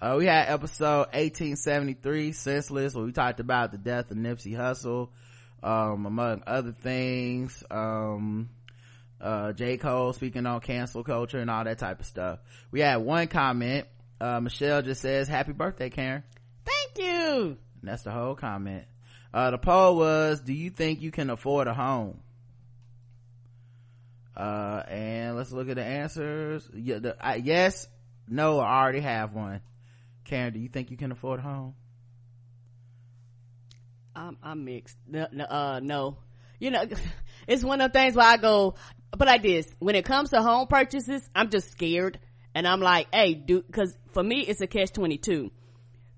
[0.00, 5.10] Uh, we had episode 1873, Senseless, where we talked about the death of Nipsey Hussle,
[5.62, 7.62] um, among other things.
[7.70, 8.50] Um,
[9.20, 9.76] uh, J.
[9.76, 12.40] Cole speaking on cancel culture and all that type of stuff.
[12.70, 13.86] We had one comment.
[14.20, 16.24] Uh, Michelle just says, happy birthday, Karen.
[16.64, 17.56] Thank you.
[17.80, 18.84] And that's the whole comment.
[19.32, 22.20] Uh, the poll was, do you think you can afford a home?
[24.36, 26.68] Uh, and let's look at the answers.
[26.74, 27.86] Yeah, the, I, yes,
[28.28, 29.60] no, I already have one.
[30.24, 31.74] Karen, do you think you can afford a home?
[34.14, 34.96] I'm, I'm mixed.
[35.06, 36.16] No, no, uh, no.
[36.58, 36.84] You know,
[37.46, 38.74] it's one of the things where I go,
[39.10, 42.18] but like this, when it comes to home purchases, I'm just scared.
[42.54, 45.50] And I'm like, hey, dude, cause for me, it's a catch 22.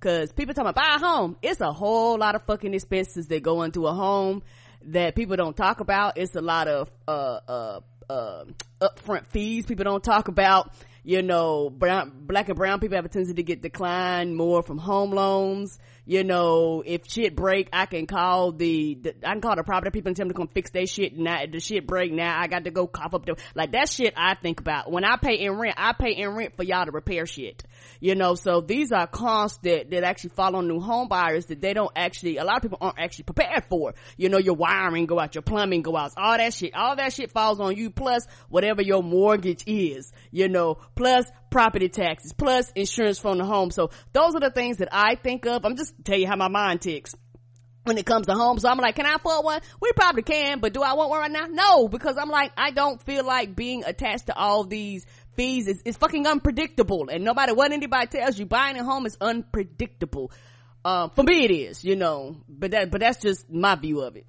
[0.00, 1.36] Cause people talking about buy a home.
[1.40, 4.42] It's a whole lot of fucking expenses that go into a home
[4.86, 6.18] that people don't talk about.
[6.18, 7.80] It's a lot of, uh, uh,
[8.10, 8.44] uh,
[8.80, 10.74] upfront fees people don't talk about.
[11.04, 14.78] You know, brown, black and brown people have a tendency to get declined more from
[14.78, 15.78] home loans.
[16.06, 19.90] You know, if shit break, I can call the, the I can call the property
[19.90, 21.16] people and tell them to come fix their shit.
[21.16, 22.12] Now the shit break.
[22.12, 24.12] Now I got to go cough up the like that shit.
[24.16, 25.76] I think about when I pay in rent.
[25.78, 27.62] I pay in rent for y'all to repair shit.
[28.00, 31.62] You know, so these are costs that that actually fall on new home buyers that
[31.62, 32.36] they don't actually.
[32.36, 33.94] A lot of people aren't actually prepared for.
[34.18, 36.74] You know, your wiring go out, your plumbing go out, all that shit.
[36.74, 37.88] All that shit falls on you.
[37.88, 40.12] Plus whatever your mortgage is.
[40.30, 41.24] You know, plus
[41.54, 43.70] property taxes, plus insurance from the home.
[43.70, 45.64] So those are the things that I think of.
[45.64, 47.14] I'm just tell you how my mind ticks.
[47.84, 48.58] when it comes to home.
[48.58, 49.60] So I'm like, can I afford one?
[49.80, 51.46] We probably can, but do I want one right now?
[51.48, 55.82] No, because I'm like, I don't feel like being attached to all these fees is,
[55.84, 57.08] is fucking unpredictable.
[57.10, 60.32] And no matter what anybody tells you, buying a home is unpredictable.
[60.84, 64.16] Uh, for me it is, you know, but that, but that's just my view of
[64.16, 64.26] it.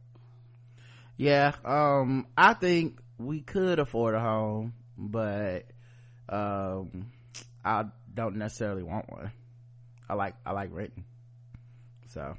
[1.17, 5.63] Yeah, um, I think we could afford a home, but,
[6.28, 7.11] um,
[7.66, 9.32] I don't necessarily want one.
[10.07, 11.03] I like, I like renting.
[12.09, 12.38] So,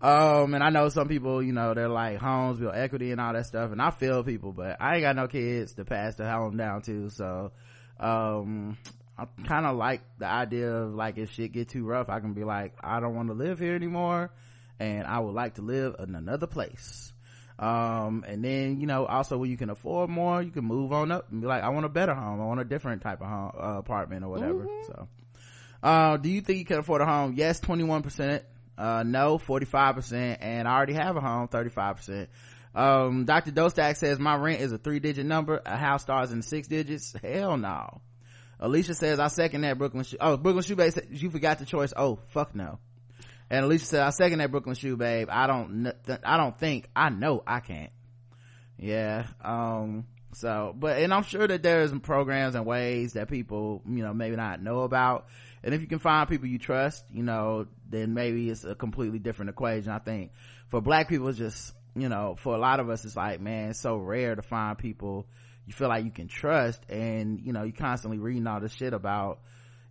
[0.00, 3.34] um, and I know some people, you know, they're like homes, build equity and all
[3.34, 3.70] that stuff.
[3.70, 6.82] And I feel people, but I ain't got no kids to pass the home down
[6.82, 7.10] to.
[7.10, 7.52] So,
[8.00, 8.78] um,
[9.18, 12.34] I kind of like the idea of like if shit get too rough, I can
[12.34, 14.30] be like, I don't want to live here anymore.
[14.78, 17.12] And I would like to live in another place.
[17.58, 21.10] Um, and then, you know, also when you can afford more, you can move on
[21.10, 22.40] up and be like, I want a better home.
[22.40, 24.66] I want a different type of home, uh, apartment or whatever.
[24.86, 25.08] So,
[25.82, 27.34] uh, do you think you can afford a home?
[27.36, 28.42] Yes, 21%
[28.78, 32.26] uh no 45% and i already have a home 35%
[32.74, 35.62] um dr dostak says my rent is a three digit number.
[35.64, 37.14] A house starts in six digits?
[37.22, 38.02] Hell no.
[38.60, 41.64] Alicia says i second that brooklyn shoe oh brooklyn shoe babe said, you forgot the
[41.64, 41.94] choice.
[41.96, 42.78] Oh fuck no
[43.50, 45.28] and alicia said i second that brooklyn shoe babe.
[45.30, 45.92] I don't
[46.24, 47.92] i don't think i know i can't.
[48.78, 54.02] Yeah um so but and i'm sure that there's programs and ways that people you
[54.02, 55.26] know maybe not know about.
[55.62, 59.18] And if you can find people you trust you know then maybe it's a completely
[59.18, 60.32] different equation i think.
[60.68, 63.70] For black people it's just you know for a lot of us it's like man
[63.70, 65.26] it's so rare to find people
[65.66, 66.80] you feel like you can trust.
[66.88, 69.40] And you know you constantly reading all this shit about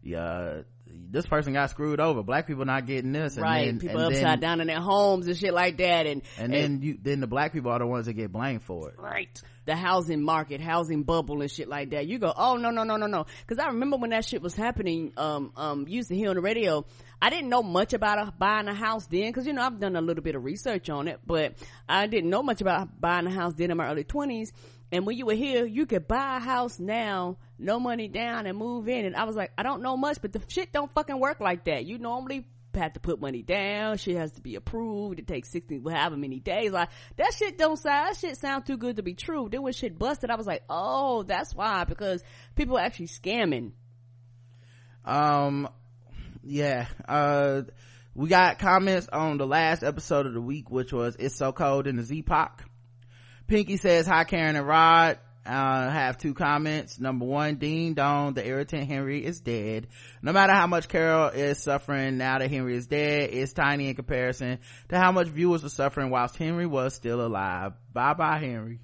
[0.01, 2.23] yeah this person got screwed over.
[2.23, 4.81] Black people not getting this right and then, people and upside then, down in their
[4.81, 7.87] homes and shit like that and and, then you then the black people are the
[7.87, 8.99] ones that get blamed for it.
[8.99, 9.41] Right.
[9.65, 12.07] The housing market housing bubble and shit like that.
[12.07, 13.25] You go oh no no no no no.
[13.45, 16.41] Because i remember when that shit was happening um um used to hear on the
[16.41, 16.85] radio.
[17.21, 19.95] I didn't know much about a, buying a house then because you know i've done
[19.95, 21.53] a little bit of research on it but
[21.87, 24.51] i didn't know much about buying a house then in my early 20s
[24.91, 28.57] and when you were here, you could buy a house now, no money down and
[28.57, 29.05] move in.
[29.05, 31.65] And I was like, I don't know much, but the shit don't fucking work like
[31.65, 31.85] that.
[31.85, 33.97] You normally have to put money down.
[33.97, 35.19] Shit has to be approved.
[35.19, 36.71] It takes 60, however many days.
[36.71, 39.47] Like, that shit don't sound, that shit sound too good to be true.
[39.49, 42.23] Then when shit busted, I was like, oh, that's why, because
[42.55, 43.71] people are actually scamming.
[45.03, 45.69] Um,
[46.43, 47.63] yeah, uh,
[48.13, 51.87] we got comments on the last episode of the week, which was It's So Cold
[51.87, 52.59] in the Z-Poc.
[53.47, 55.19] Pinky says, hi Karen and Rod.
[55.45, 56.99] Uh, have two comments.
[56.99, 59.87] Number one, Dean Dong, the irritant Henry is dead.
[60.23, 63.95] No matter how much Carol is suffering now that Henry is dead, it's tiny in
[63.95, 64.57] comparison
[64.89, 67.73] to how much viewers were suffering whilst Henry was still alive.
[67.93, 68.79] Bye bye, Henry.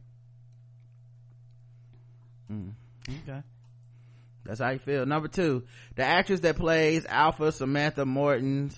[2.51, 2.73] Mm,
[3.09, 3.41] okay.
[4.45, 5.05] That's how you feel.
[5.07, 5.63] Number two,
[5.95, 8.71] the actress that plays Alpha Samantha Morton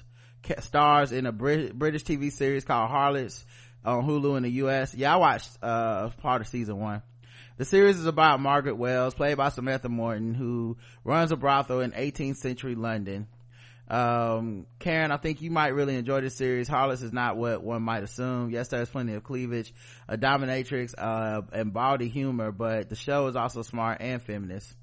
[0.59, 3.45] stars in a British TV series called Harlots
[3.83, 4.93] on Hulu in the US.
[4.93, 7.01] Yeah, I watched, uh, part of season one.
[7.57, 11.91] The series is about Margaret Wells, played by Samantha Morton, who runs a brothel in
[11.91, 13.27] 18th century London.
[13.87, 16.67] Um, Karen, I think you might really enjoy this series.
[16.67, 18.49] Harlots is not what one might assume.
[18.49, 19.71] Yes, there's plenty of cleavage,
[20.07, 24.73] a dominatrix, uh, and bawdy humor, but the show is also smart and feminist.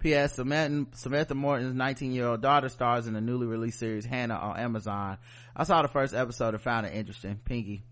[0.00, 0.34] P.S.
[0.34, 4.58] Samantha, Samantha Morton's 19 year old daughter stars in the newly released series Hanna on
[4.58, 5.18] Amazon.
[5.54, 7.38] I saw the first episode and found it interesting.
[7.44, 7.82] Pinky.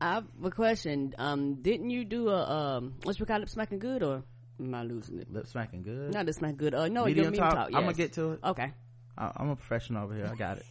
[0.00, 1.14] I have a question.
[1.18, 4.22] Um, didn't you do a um, what's it called, lip smacking good, or
[4.60, 5.32] am I losing it?
[5.32, 6.12] Lip smacking good.
[6.12, 6.74] Not lip smacking good.
[6.74, 7.54] Uh, no, medium, medium talk.
[7.54, 7.76] talk yes.
[7.76, 8.40] I'm gonna get to it.
[8.44, 8.72] Okay.
[9.16, 10.28] I, I'm a professional over here.
[10.30, 10.66] I got it.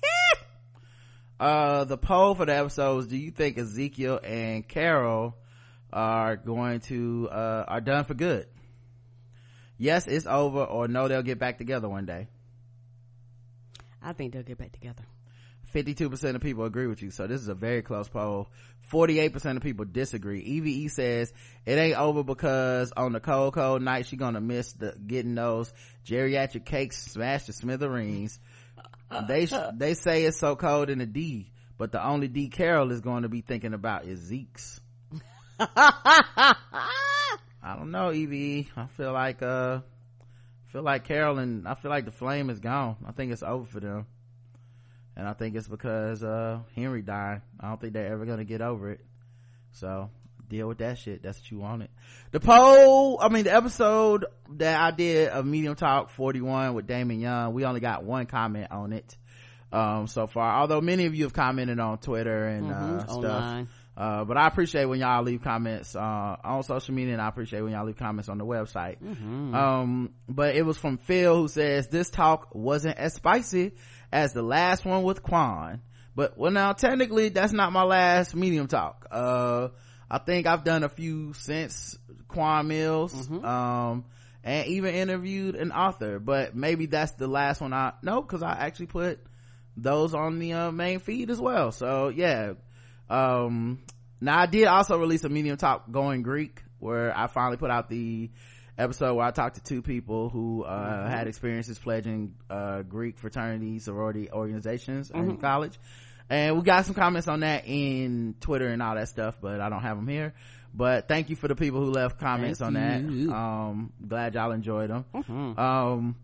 [1.39, 5.36] uh, the poll for the episode was: Do you think Ezekiel and Carol
[5.91, 8.47] are going to uh are done for good?
[9.78, 12.28] Yes, it's over, or no, they'll get back together one day.
[14.01, 15.03] I think they'll get back together.
[15.74, 17.09] 52% of people agree with you.
[17.09, 18.49] So this is a very close poll.
[18.91, 20.39] 48% of people disagree.
[20.39, 21.34] EVE says
[21.65, 25.74] it ain't over because on the cold, cold night, she gonna miss the getting those
[26.05, 28.39] geriatric cakes smashed to smithereens.
[29.28, 33.01] they, they say it's so cold in the D, but the only D Carol is
[33.01, 34.80] going to be thinking about is Zeke's.
[35.59, 36.55] I
[37.78, 38.69] don't know, EVE.
[38.76, 42.59] I feel like, uh, I feel like Carol and I feel like the flame is
[42.59, 42.97] gone.
[43.07, 44.05] I think it's over for them
[45.16, 47.41] and I think it's because uh Henry died.
[47.59, 49.01] I don't think they're ever gonna get over it.
[49.72, 50.09] So
[50.49, 51.24] deal with that shit.
[51.24, 51.89] That's what you wanted.
[52.32, 57.20] The poll, I mean the episode that I did of Medium Talk 41 with Damon
[57.20, 59.18] Young, we only got one comment on it
[59.72, 60.59] um so far.
[60.59, 63.68] Although many of you have commented on Twitter and mm-hmm, uh stuff.
[63.95, 67.61] Uh, but I appreciate when y'all leave comments, uh, on social media and I appreciate
[67.61, 68.99] when y'all leave comments on the website.
[68.99, 69.53] Mm-hmm.
[69.53, 73.74] Um, but it was from Phil who says this talk wasn't as spicy
[74.14, 75.82] as the last one with Quan,
[76.16, 79.07] but well now technically that's not my last medium talk.
[79.11, 79.70] Uh
[80.11, 81.97] i think i've done a few since
[82.28, 83.43] quan mills Mm-hmm.
[83.43, 84.05] um
[84.43, 88.51] and even interviewed an author but maybe that's the last one i no because i
[88.51, 89.20] actually put
[89.76, 91.72] those on the uh, main feed as well.
[91.72, 92.53] So yeah
[93.09, 93.80] um
[94.22, 97.89] now i did also release a medium talk going greek where i finally put out
[97.89, 98.30] the
[98.78, 103.78] episode where i talked to two people who uh had experiences pledging uh greek fraternity
[103.80, 105.78] sorority organizations in college.
[106.30, 109.69] And we got some comments on that in twitter and all that stuff but i
[109.69, 110.34] don't have them here.
[110.76, 113.28] But thank you for the people who left comments Thank on you.
[113.28, 115.59] that um glad y'all enjoyed them Mhm.
[115.59, 116.15] um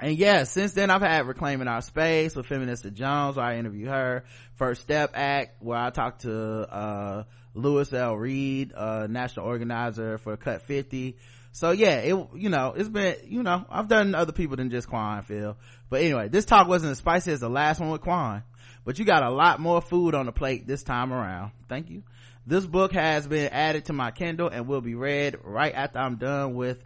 [0.00, 3.86] and yeah since then i've had reclaiming our space with feminista jones where i interview
[3.86, 4.24] her.
[4.56, 7.24] First step act where i talked to uh
[7.54, 8.16] louis l.
[8.16, 11.16] Reed uh national organizer for cut 50
[11.56, 14.88] so yeah it you know it's been you know i've done other people than just
[14.88, 15.56] quan phil
[15.88, 18.42] but anyway this talk wasn't as spicy as the last one with quan.
[18.84, 21.50] But you got a lot more food on the plate this time around.
[21.68, 22.04] Thank you.
[22.46, 26.16] This book has been added to my kindle and will be read right after i'm
[26.16, 26.84] done with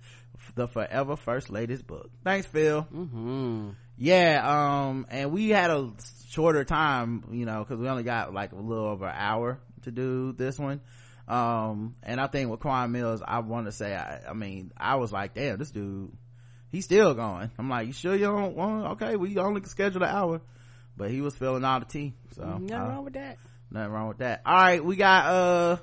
[0.55, 2.11] the forever first lady's book.
[2.25, 2.87] Thanks phil.
[2.95, 3.71] Mm-hmm.
[3.99, 5.91] yeah um and we had a
[6.29, 9.91] shorter time you know because we only got like a little over an hour to
[9.91, 10.81] do this one
[11.31, 14.97] um and i think with Quan mills i want to say I, I mean i
[14.97, 16.11] was like damn this dude
[16.73, 17.51] he's still going.
[17.59, 20.41] I'm like you sure you don't want okay we only can schedule an hour.
[20.97, 23.39] But he was filling all the tea so Nothing uh, wrong with that.
[23.71, 24.43] nothing wrong with that.
[24.45, 25.77] All right we got uh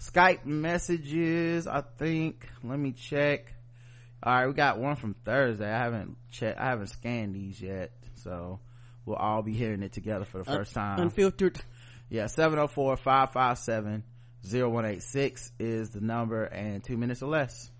[0.00, 2.48] skype messages i think.
[2.64, 3.54] Let me check.
[4.22, 5.70] All right we got one from thursday.
[5.70, 8.60] I haven't checked i haven't scanned these yet so
[9.04, 10.98] we'll all be hearing it together for the first time.
[11.00, 11.60] Unfiltered.
[12.08, 12.26] yeah
[14.46, 17.70] 704-557-0186 is the number and two minutes or less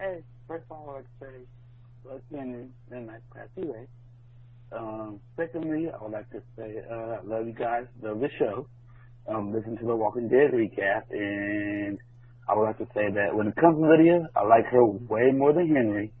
[0.00, 1.44] Hey, first of all, I would say,
[2.04, 3.86] let's been in like Classy way.
[4.70, 8.68] Um, secondly, I would like to say, uh, I love you guys, love the show.
[9.26, 11.98] Um, listen to the Walking Dead recap, and
[12.48, 15.32] I would like to say that when it comes to Lydia, I like her way
[15.32, 16.12] more than Henry.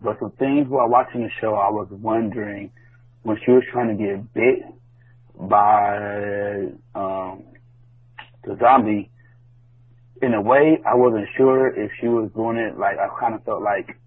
[0.00, 2.72] But some things while watching the show, I was wondering
[3.22, 4.64] when she was trying to get bit
[5.48, 7.44] by um,
[8.42, 9.11] the zombie.
[10.22, 12.78] In a way, I wasn't sure if she was doing it.
[12.78, 13.98] Like I kind of felt like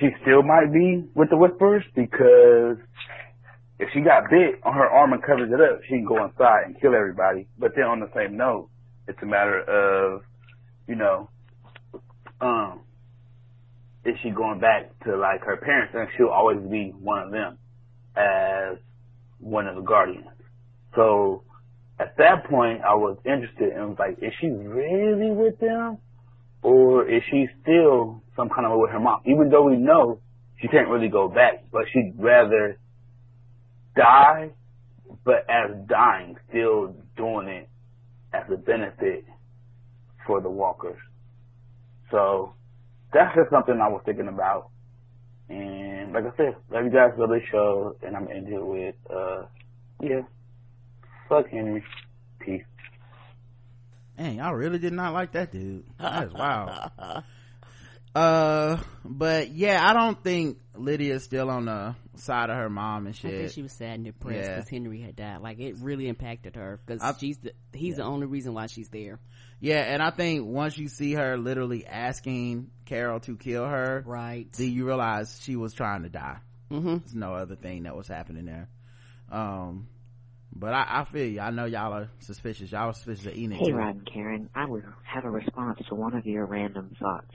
[0.00, 2.78] she still might be with the whispers because
[3.78, 6.64] if she got bit on her arm and covers it up, she can go inside
[6.66, 7.46] and kill everybody.
[7.58, 8.70] But then on the same note,
[9.06, 10.22] it's a matter of,
[10.88, 11.30] you know,
[12.40, 12.80] um,
[14.04, 17.58] is she going back to like her parents and she'll always be one of them
[18.16, 18.78] as
[19.38, 20.26] one of the guardians.
[20.94, 21.42] So
[22.00, 25.98] at that point, I was interested and was like, is she really with them?
[26.62, 29.20] Or is she still some kind of way with her mom?
[29.26, 30.20] Even though we know
[30.60, 32.78] she can't really go back, but she'd rather
[33.96, 34.50] die,
[35.24, 37.68] but as dying, still doing it
[38.32, 39.24] as a benefit
[40.26, 40.98] for the walkers.
[42.10, 42.54] So
[43.12, 44.70] that's just something I was thinking about.
[45.48, 48.94] And like I said, love you guys for the show, and I'm ending it with,
[49.10, 49.46] uh,
[50.02, 50.22] yeah,
[51.28, 51.84] fuck Henry.
[52.40, 52.64] Peace.
[54.16, 55.84] Dang, I really did not like that dude.
[55.98, 56.90] That is wow.
[58.14, 63.14] uh, but yeah, I don't think Lydia's still on the side of her mom and
[63.14, 63.32] shit.
[63.32, 64.54] I think she was sad and depressed Yeah.
[64.56, 65.40] because Henry had died.
[65.40, 69.20] Like it really impacted her because she's the, he's the only reason why she's there.
[69.60, 74.50] Yeah, and I think once you see her literally asking Carol to kill her, Right.
[74.52, 76.38] then you realize she was trying to die.
[76.70, 76.98] mm-hmm.
[76.98, 78.68] There's no other thing that was happening there.
[79.30, 79.88] Um,
[80.54, 81.40] but I, I feel you.
[81.40, 82.72] I know y'all are suspicious.
[82.72, 83.58] Y'all are suspicious of Enoch.
[83.60, 83.72] Hey.
[83.72, 87.30] Rod and Karen, I would have a response to one of your random thoughts.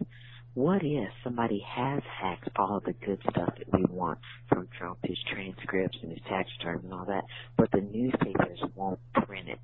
[0.55, 5.17] What if somebody has hacked all the good stuff that we want from Trump, his
[5.31, 7.23] transcripts and his tax returns and all that,
[7.57, 9.59] but the newspapers won't print it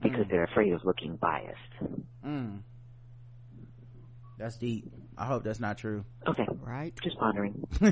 [0.00, 0.30] because Mm.
[0.30, 1.58] they're afraid of looking biased?
[2.24, 2.60] Mm.
[4.38, 4.84] That's deep.
[5.16, 6.04] I hope that's not true.
[6.26, 6.92] Okay, Right.
[7.02, 7.66] just pondering.
[7.80, 7.86] uh,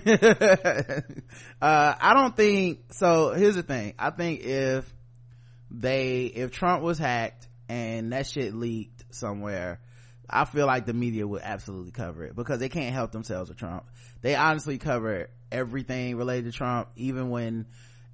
[1.60, 3.32] I don't think so.
[3.32, 3.94] Here's the thing.
[3.98, 4.92] I think if
[5.70, 9.80] they, if Trump was hacked and that shit leaked somewhere,
[10.28, 13.58] I feel like the media would absolutely cover it because they can't help themselves with
[13.58, 13.84] Trump.
[14.22, 17.66] They honestly cover everything related to Trump, even when,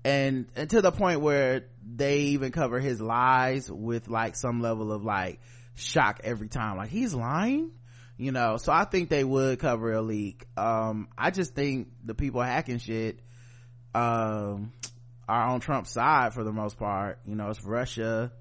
[0.04, 4.92] and, and to the point where they even cover his lies with like some level
[4.92, 5.40] of like
[5.76, 6.76] shock every time.
[6.76, 7.70] Like he's lying?
[8.18, 10.44] You know so i think they would cover a leak.
[10.56, 13.20] Um i just think the people hacking shit
[13.94, 14.72] um
[15.28, 17.20] are on trump's side for the most part.
[17.24, 18.32] You know it's russia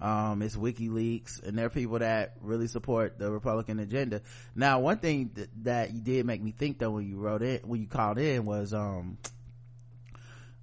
[0.00, 4.20] um it's wikileaks and they're people that really support the republican agenda.
[4.54, 7.66] Now one thing th- that you did make me think though when you wrote it
[7.66, 9.16] when you called in was um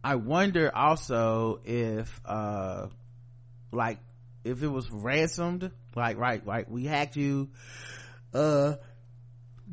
[0.04, 2.88] i wonder also if uh
[3.72, 4.00] like
[4.44, 7.50] if it was ransomed like right right we hacked you
[8.34, 8.76] uh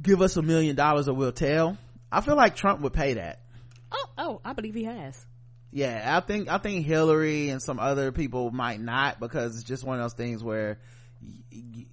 [0.00, 1.76] give us a million dollars or we'll tell.
[2.12, 3.40] I feel like trump would pay that.
[3.92, 5.24] Oh, oh, I believe he has.
[5.72, 9.84] yeah i think i think hillary and some other people might not because it's just
[9.84, 10.78] one of those things where
[11.22, 11.86] y- y-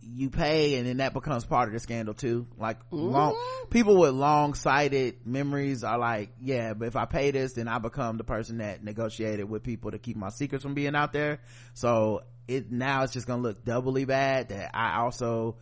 [0.00, 2.46] you pay and then that becomes part of the scandal too.
[2.56, 3.36] Like long
[3.70, 8.16] people with long-sighted memories are like yeah but if i pay this then i become
[8.16, 11.40] the person that negotiated with people to keep my secrets from being out there.
[11.74, 15.56] So it now it's just gonna look doubly bad that i also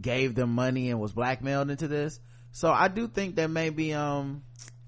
[0.00, 2.20] gave them money and was blackmailed into this.
[2.52, 4.42] So i do think that maybe um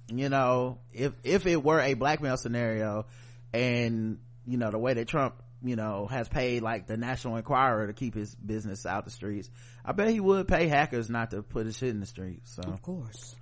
[0.08, 3.06] you know if if it were a blackmail scenario
[3.52, 7.86] and you know the way that trump you know has paid like the national enquirer
[7.86, 9.48] to keep his business out the streets
[9.84, 12.62] i bet he would pay hackers not to put his shit in the streets so.
[12.68, 13.36] Of course.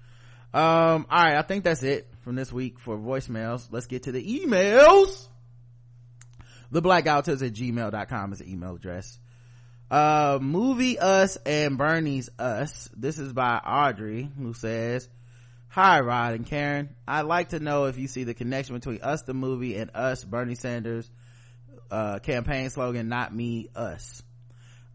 [0.53, 3.67] um all right i think that's it from this week for voicemails.
[3.71, 5.27] Let's get to the emails.
[6.73, 9.19] Theblackguywhotips at gmail.com is the email address
[9.91, 12.89] uh movie us and bernie's us.
[12.97, 15.09] This is by audrey who says
[15.67, 16.95] hi rod and karen.
[17.09, 20.23] I'd like to know if you see the connection between us the movie and us
[20.23, 21.11] bernie sanders
[21.91, 24.23] uh campaign slogan not me us.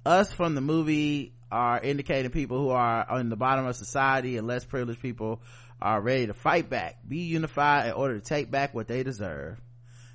[0.05, 4.47] Us from the movie are indicating people who are on the bottom of society and
[4.47, 5.41] less privileged people
[5.81, 9.59] are ready to fight back be unified in order to take back what they deserve.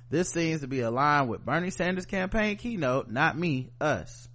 [0.09, 4.27] This seems to be aligned with bernie sanders campaign keynote not me us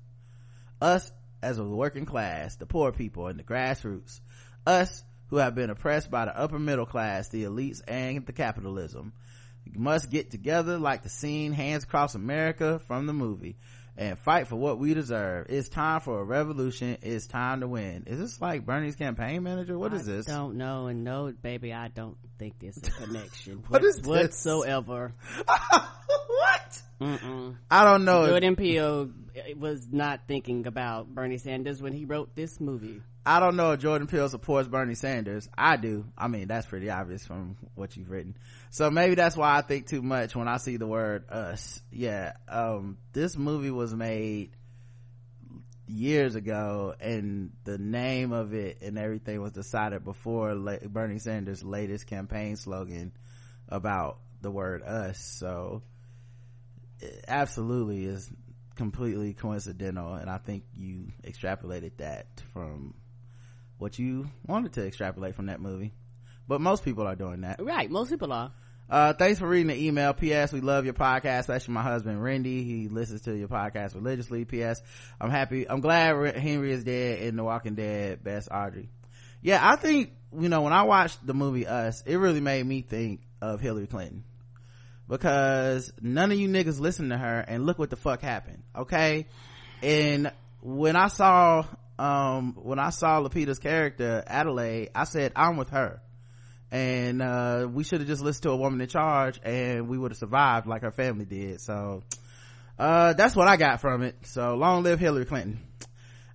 [0.81, 1.11] us
[1.43, 4.20] as a working class the poor people and the grassroots.
[4.66, 9.12] Us who have been oppressed by the upper middle class the elites and the capitalism.
[9.74, 13.57] Must get together like the scene hands across america from the movie
[13.99, 18.05] and fight for what we deserve it's time for a revolution it's time to win
[18.07, 21.72] is this like bernie's campaign manager What is this I don't know, and no, baby,
[21.72, 23.64] I don't think there's a connection.
[23.68, 25.14] What is whatsoever?
[25.47, 27.57] what Mm-mm.
[27.70, 29.11] i don't know Jordan Peele
[29.57, 33.03] was not thinking about Bernie Sanders when he wrote this movie.
[33.29, 35.49] I don't know if Jordan Peele supports Bernie Sanders.
[35.59, 36.07] I do.
[36.16, 38.37] I mean, that's pretty obvious from what you've written.
[38.70, 41.83] So maybe that's why I think too much when I see the word us.
[41.91, 42.35] Yeah.
[42.49, 44.53] Um, this movie was made
[45.89, 52.07] years ago and the name of it and everything was decided before Bernie Sanders' latest
[52.07, 53.11] campaign slogan
[53.68, 55.18] about the word us.
[55.18, 55.83] So
[57.01, 58.31] it absolutely is
[58.77, 62.95] completely coincidental and I think you extrapolated that from
[63.79, 65.93] what you wanted to extrapolate from that movie.
[66.49, 67.61] But most people are doing that.
[67.62, 68.53] Right, most people are.
[68.89, 70.12] Uh, thanks for reading the email.
[70.14, 70.53] P.S.
[70.53, 72.62] We love your podcast, especially my husband, Randy.
[72.62, 74.45] He listens to your podcast religiously.
[74.45, 74.81] P.S.
[75.20, 75.68] I'm happy.
[75.68, 78.22] I'm glad Henry is dead in The Walking Dead.
[78.22, 78.89] Best Audrey.
[79.43, 82.83] Yeah, I think, you know, when I watched the movie Us, it really made me
[82.83, 84.22] think of Hillary Clinton.
[85.09, 88.62] Because none of you niggas listen to her and look what the fuck happened.
[88.74, 89.27] Okay?
[89.83, 91.64] And when I saw,
[91.99, 96.01] um, when I saw Lupita's character, Adelaide, I said, I'm with her.
[96.70, 100.11] And uh, we should have just listened to a woman in charge and we would
[100.11, 101.61] have survived like her family did.
[101.61, 102.03] So
[102.78, 104.16] uh, that's what i got from it.
[104.24, 105.61] So long live hillary clinton.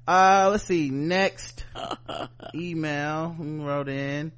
[0.07, 0.89] Uh, let's see.
[0.89, 1.63] Next
[2.55, 3.35] email.
[3.37, 4.31] Wrote in.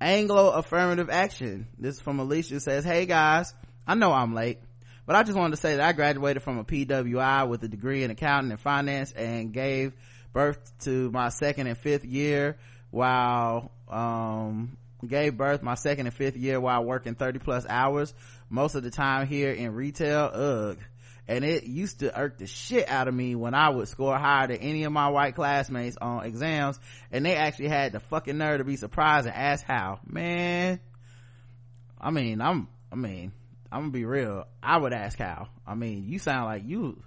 [0.00, 1.68] Anglo affirmative action.
[1.78, 2.58] This is from alicia.
[2.58, 3.52] Says hey guys.
[3.86, 4.58] I know i'm late
[5.06, 8.04] but i just wanted to say that i graduated from a pwi with a degree
[8.04, 9.92] in accounting and finance and gave
[10.32, 12.56] birth to my second and fifth year
[12.90, 14.76] while um
[15.06, 18.14] gave birth my second and fifth year while working 30 plus hours
[18.48, 20.78] most of the time here in retail ugh.
[21.28, 24.48] And it used to irk the shit out of me when I would score higher
[24.48, 26.78] than any of my white classmates on exams
[27.10, 30.00] and they actually had the fucking nerve to be surprised and ask how.
[30.06, 30.80] Man
[32.00, 33.32] I mean I'm I mean
[33.70, 34.44] I'm gonna be real.
[34.62, 35.48] I would ask how.
[35.66, 37.02] I mean you sound like you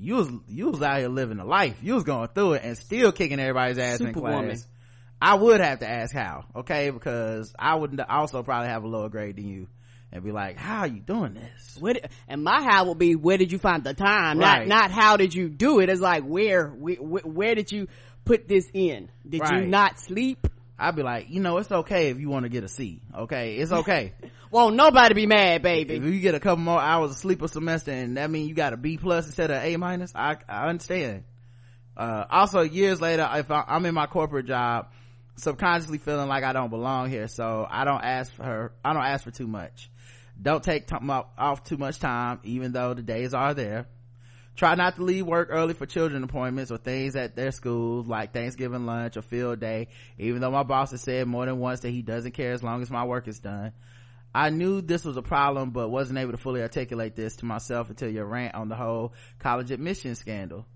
[0.00, 2.78] you was you was out here living a life you was going through it and
[2.78, 4.66] still kicking everybody's ass in class
[5.20, 6.90] I would have to ask how, okay?
[6.90, 9.66] Because I would also probably have a lower grade than you
[10.12, 11.78] and be like, how are you doing this?
[11.82, 14.66] Did, and my how would be where did you find the time Right.
[14.68, 17.88] not not how did you do it it's like where where, where did you
[18.24, 19.62] put this in did Right.
[19.62, 20.46] you not sleep
[20.78, 23.56] I'd be like, you know, it's okay if you want to get a C, okay?
[23.56, 24.12] It's okay.
[24.50, 25.94] won't nobody be mad baby.
[25.96, 28.54] if you get a couple more hours of sleep a semester and that means you
[28.54, 31.24] got a B plus instead of A minus, I, I understand.
[31.96, 34.92] Uh, also years later, if I, I'm in my corporate job,
[35.36, 39.04] subconsciously feeling like I don't belong here, so I don't ask for her, I don't
[39.04, 39.90] ask for too much.
[40.40, 43.86] Don't take t- off too much time, even though the days are there.
[44.58, 48.32] Try not to leave work early for children appointments or things at their schools like
[48.32, 49.86] Thanksgiving lunch or field day,
[50.18, 52.82] even though my boss has said more than once that he doesn't care as long
[52.82, 53.72] as my work is done.
[54.34, 57.88] I knew this was a problem, but wasn't able to fully articulate this to myself
[57.88, 60.66] until your rant on the whole college admission scandal.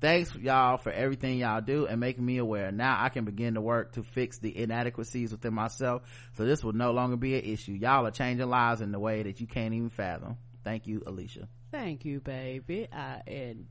[0.00, 2.72] Thanks y'all for everything y'all do and making me aware.
[2.72, 6.02] Now I can begin to work to fix the inadequacies within myself
[6.36, 7.70] so this will no longer be an issue.
[7.74, 10.38] Y'all are changing lives in the way that you can't even fathom.
[10.64, 11.46] Thank you, Alicia.
[11.70, 12.88] Thank you, baby.
[12.92, 13.66] I, and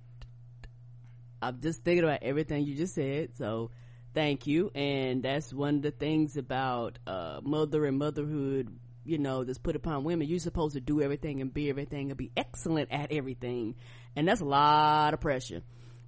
[1.41, 3.36] I'm just thinking about everything you just said.
[3.38, 3.72] So
[4.14, 4.70] thank you.
[4.76, 9.76] And that's one of the things about, uh, mother and motherhood, you know, that's put
[9.76, 10.28] upon women.
[10.28, 13.76] You're supposed to do everything and be everything and be excellent at everything.
[14.16, 15.62] And that's a lot of pressure.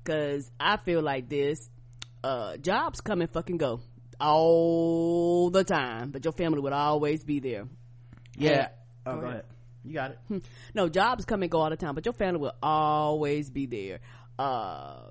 [0.04, 1.70] Cause I feel like this,
[2.24, 3.82] uh, jobs come and fucking go
[4.20, 7.68] all the time, but your family would always be there.
[8.36, 8.70] Yeah.
[9.06, 9.46] Oh, Go go ahead.
[9.84, 10.44] You got it.
[10.74, 14.00] no jobs come and go all the time but your family will always be there.
[14.38, 15.10] Uh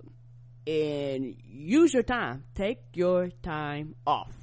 [0.67, 2.45] and use your time.
[2.55, 4.35] Take your time off.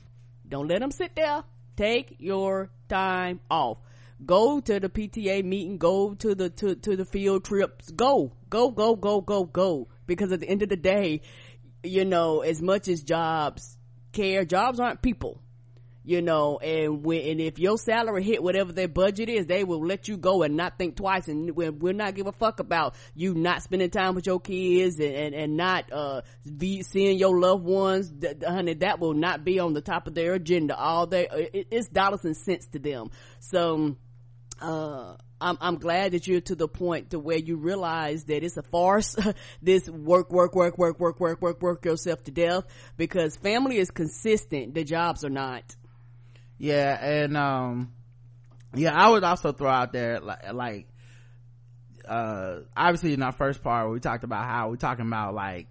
[0.48, 1.44] Don't let them sit there.
[1.76, 3.78] Take your time off.
[4.26, 5.78] Go to the pta meeting.
[5.78, 7.92] Go to the to, to the field trips.
[7.92, 9.88] Go go go go go go.
[10.08, 11.22] Because at the end of the day
[11.86, 13.78] you know as much as jobs
[14.12, 15.42] care jobs aren't people
[16.06, 19.86] you know and when and if your salary hit whatever their budget is they will
[19.86, 22.96] let you go and not think twice and we will not give a fuck about
[23.16, 26.22] you not spending time with your kids and and, and not uh
[26.58, 28.12] be seeing your loved ones
[28.46, 31.90] honey that will not be on the top of their agenda all they it, it's
[31.90, 33.96] dollars and cents to them so
[34.62, 38.56] uh I'm, I'm glad that you're to the point to where you realize that it's
[38.56, 39.18] a farce.
[39.62, 42.64] this work, work, work, work, work, work, work, work yourself to death
[42.96, 44.74] because family is consistent.
[44.74, 45.76] The jobs are not.
[46.58, 47.94] Yeah and um
[48.74, 50.88] yeah i would also throw out there like, like
[52.08, 55.68] uh obviously in our first part we talked about how we're talking about like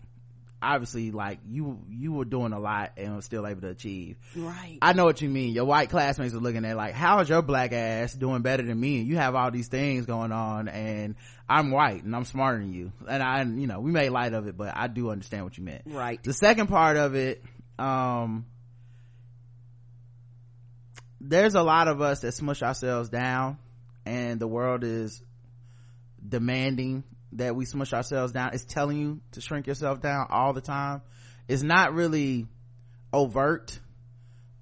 [0.64, 4.16] obviously like you you were doing a lot and was still able to achieve.
[4.34, 4.78] Right.
[4.80, 5.54] i know what you mean.
[5.54, 8.78] Your white classmates are looking at like how is your black ass doing better than
[8.80, 9.02] me?
[9.02, 11.16] You have all these things going on and
[11.48, 12.92] i'm white and i'm smarter than you.
[13.06, 15.64] And i you know we made light of it but i do understand what you
[15.64, 15.82] meant.
[15.86, 16.22] Right.
[16.22, 17.42] the second part of it
[17.78, 18.46] um
[21.26, 23.56] there's a lot of us that smush ourselves down
[24.04, 25.22] and the world is
[26.26, 27.02] demanding
[27.32, 28.50] that we smush ourselves down.
[28.52, 31.00] It's telling you to shrink yourself down all the time.
[31.48, 32.46] It's not really
[33.12, 33.78] overt.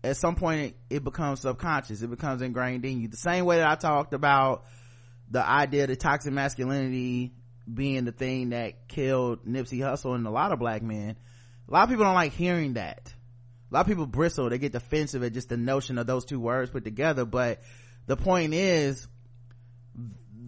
[0.05, 2.01] At some point it, becomes subconscious.
[2.01, 3.09] It becomes ingrained in you.
[3.09, 4.65] The same way that i talked about
[5.31, 7.33] the idea of toxic masculinity
[7.73, 11.17] being the thing that killed nipsey hussle and a lot of black men
[11.69, 13.15] a lot of people don't like hearing that
[13.73, 14.51] a lot of people bristle.
[14.51, 17.25] They get defensive at just the notion of those two words put together.
[17.25, 17.63] But
[18.07, 19.09] the point is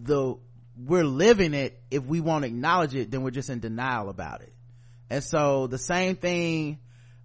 [0.03, 0.35] the
[0.77, 1.81] we're living it.
[1.89, 4.53] If we won't acknowledge it then we're just in denial about it.
[5.09, 6.79] And so the same thing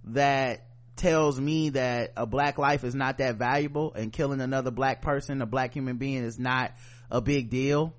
[0.05, 5.03] that tells me that a black life is not that valuable and killing another black
[5.03, 6.73] person a black human being is not
[7.11, 7.95] a big deal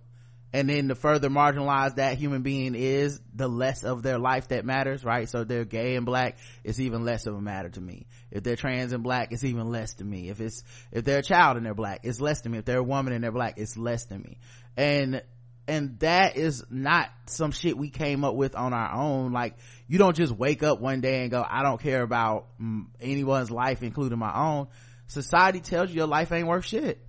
[0.54, 4.66] and then the further marginalized that human being is the less of their life that
[4.66, 5.30] matters right?
[5.30, 8.08] So if they're gay and black it's even less of a matter to me.
[8.32, 10.30] If they're trans and black it's even less to me.
[10.30, 12.58] If it's if they're a child and they're black it's less to me.
[12.58, 14.38] If they're a woman and they're black it's less to me.
[14.76, 15.24] And
[15.68, 19.32] and that is not some shit we came up with on our own.
[19.32, 19.56] Like
[19.88, 23.52] you don't just wake up one day and go i don't care about mm, anyone's
[23.52, 24.68] life including my own.
[25.08, 27.00] Society tells you your life ain't worth shit.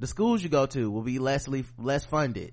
[0.00, 2.52] The schools you go to will be less less funded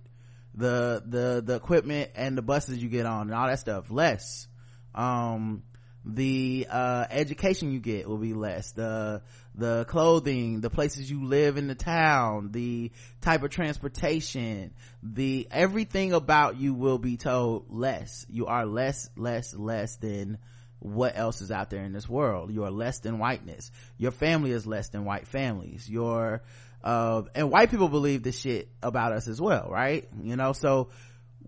[0.56, 4.48] the the the equipment and the buses you get on and all that stuff less.
[4.94, 5.64] Um
[6.08, 8.72] the uh education you get will be less.
[8.72, 9.22] The
[9.56, 12.92] the clothing the places you live in the town the
[13.22, 18.26] type of transportation the everything about you will be told less.
[18.30, 20.38] You are less less less than
[20.80, 22.52] what else is out there in this world.
[22.54, 23.72] You are less than whiteness.
[23.98, 25.90] Your family is less than white families.
[25.90, 26.44] Your
[26.86, 30.08] uh and white people believe this shit about us as well right?
[30.24, 30.90] You know so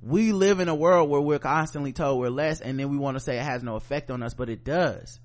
[0.02, 3.16] we live in a world where we're constantly told we're less and then we want
[3.16, 5.20] to say it has no effect on us but it does.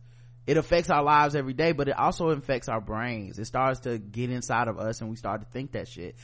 [0.46, 3.38] It affects our lives every day but it also affects our brains.
[3.38, 6.16] It starts to get inside of us and we start to think that shit.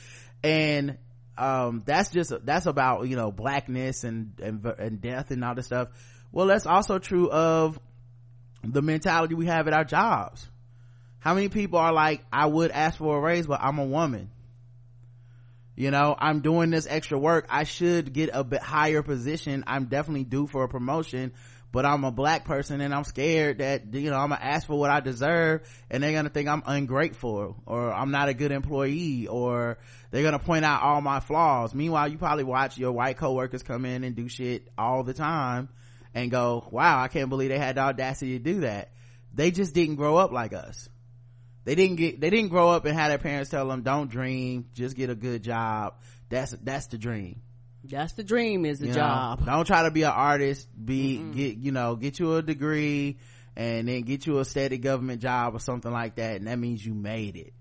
[0.43, 0.97] And
[1.37, 5.65] um that's just that's about you know blackness and and, and death and all this
[5.65, 5.89] stuff.
[6.31, 7.79] Well that's also true of
[8.63, 10.47] the mentality we have at our jobs
[11.19, 14.31] how many people are like i would ask for a raise but i'm a woman?
[15.75, 17.45] You know i'm doing this extra work.
[17.49, 19.63] I should get a bit higher position.
[19.65, 21.33] I'm definitely due for a promotion
[21.71, 24.77] but i'm a black person and i'm scared that you know i'm gonna ask for
[24.77, 29.27] what i deserve and they're gonna think i'm ungrateful or i'm not a good employee
[29.27, 29.77] or
[30.11, 31.75] they're gonna point out all my flaws.
[31.75, 35.69] Meanwhile you probably watch your white coworkers come in and do shit all the time
[36.15, 38.91] and go wow i can't believe they had the audacity to do that.
[39.33, 40.89] They just didn't grow up like us
[41.69, 44.65] they didn't get they didn't grow up and have their parents tell them don't dream.
[44.73, 45.93] Just get a good job.
[46.27, 47.41] That's that's the dream.
[47.83, 48.97] That's the dream is the you know?
[48.97, 49.45] job.
[49.45, 50.67] Don't try to be an artist.
[50.83, 53.19] Be get you know get you a degree
[53.55, 56.83] and then get you a steady government job or something like that and that means
[56.83, 57.53] you made it.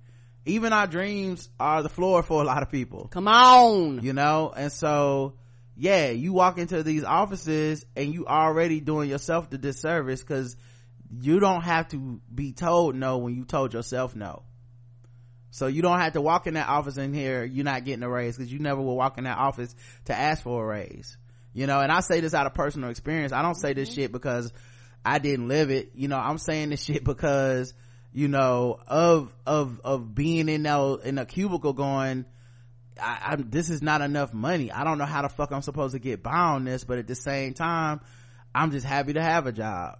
[0.46, 3.09] Even our dreams are the floor for a lot of people.
[3.09, 4.02] Come on.
[4.02, 4.54] You know?
[4.56, 5.34] And so
[5.76, 10.56] yeah you walk into these offices and you already doing yourself the disservice because
[11.11, 14.42] you don't have to be told no when you told yourself no.
[15.50, 18.09] So you don't have to walk in that office and here you're not getting a
[18.09, 21.16] raise because you never will walk in that office to ask for a raise.
[21.54, 23.32] You know and i say this out of personal experience.
[23.32, 24.02] I don't say this mm-hmm.
[24.02, 24.52] shit because
[25.04, 25.92] i didn't live it.
[25.94, 27.72] You know i'm saying this shit because
[28.12, 32.26] you know of of of being in that in a cubicle going
[33.00, 34.72] I, I'm, this is not enough money.
[34.72, 37.06] I don't know how the fuck I'm supposed to get by on this, but at
[37.06, 38.00] the same time,
[38.54, 39.98] I'm just happy to have a job.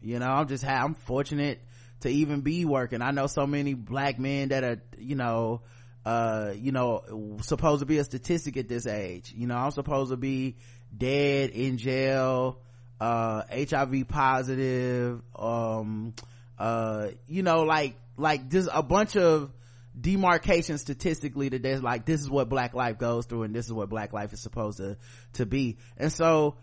[0.00, 1.60] You know, I'm just, ha- I'm fortunate
[2.00, 3.02] to even be working.
[3.02, 5.62] I know so many black men that are, you know,
[6.04, 9.32] uh, you know, supposed to be a statistic at this age.
[9.36, 10.56] You know, I'm supposed to be
[10.96, 12.60] dead in jail,
[13.00, 16.14] uh, HIV positive, um,
[16.58, 19.52] uh, you know, like, like just a bunch of
[19.98, 23.72] demarcation statistically that there's like this is what black life goes through and this is
[23.72, 24.98] what black life is supposed to
[25.32, 26.54] to be and so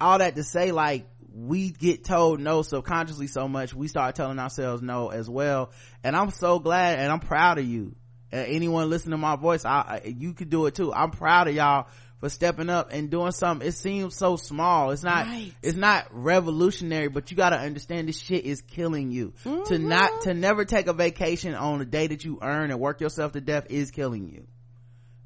[0.00, 4.38] all that to say like we get told no subconsciously so much we start telling
[4.38, 5.70] ourselves no as well.
[6.02, 7.94] And i'm so glad and i'm proud of you.
[8.32, 10.92] Uh, anyone listening to my voice I, you could do it too.
[10.92, 11.88] I'm proud of y'all
[12.20, 13.66] for stepping up and doing something.
[13.66, 14.90] It seems so small.
[14.90, 15.52] It's not Right.
[15.62, 19.32] it's not revolutionary but you got to understand this shit is killing you.
[19.66, 23.00] To not to never take a vacation on a day that you earn and work
[23.00, 24.46] yourself to death is killing you.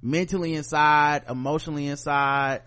[0.03, 2.63] Mentally inside emotionally inside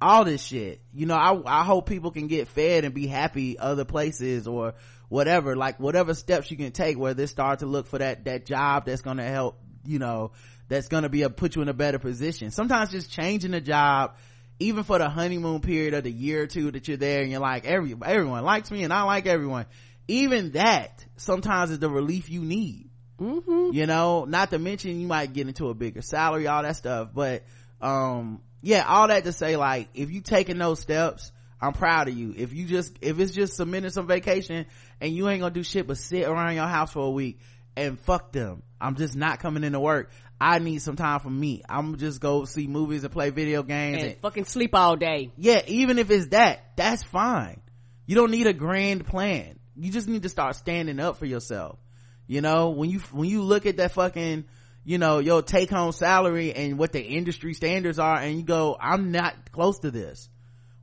[0.00, 0.80] all this shit.
[0.92, 4.74] You know i i hope people can get fed and be happy other places or
[5.08, 8.46] whatever like whatever steps you can take where they start to look for that that
[8.46, 10.32] job that's gonna help you know
[10.68, 12.50] that's gonna be a put you in a better position.
[12.50, 14.14] Sometimes just changing the job
[14.60, 17.40] even for the honeymoon period of the year or two that you're there and you're
[17.40, 19.66] like every everyone likes me and i like everyone.
[20.08, 22.90] Even that sometimes is the relief you need.
[23.20, 23.74] Mm-hmm.
[23.74, 27.10] you know not to mention you might get into a bigger salary all that stuff
[27.14, 27.44] but
[27.82, 32.16] um yeah all that to say like if you taking those steps i'm proud of
[32.16, 32.34] you.
[32.36, 34.66] If you just if it's just submitting some vacation
[35.00, 37.40] and you ain't gonna do shit but sit around your house for a week
[37.76, 38.62] and fuck them.
[38.80, 40.10] I'm just not coming into work.
[40.40, 41.62] I need some time for me.
[41.68, 45.32] I'm just go see movies and play video games and and, fucking sleep all day.
[45.36, 47.60] Yeah even if it's that that's fine.
[48.06, 49.58] You don't need a grand plan.
[49.76, 51.78] You just need to start standing up for yourself.
[52.26, 54.44] You know when you when you look at that fucking
[54.84, 58.76] you know your take home salary and what the industry standards are and you go
[58.80, 60.28] i'm not close to this.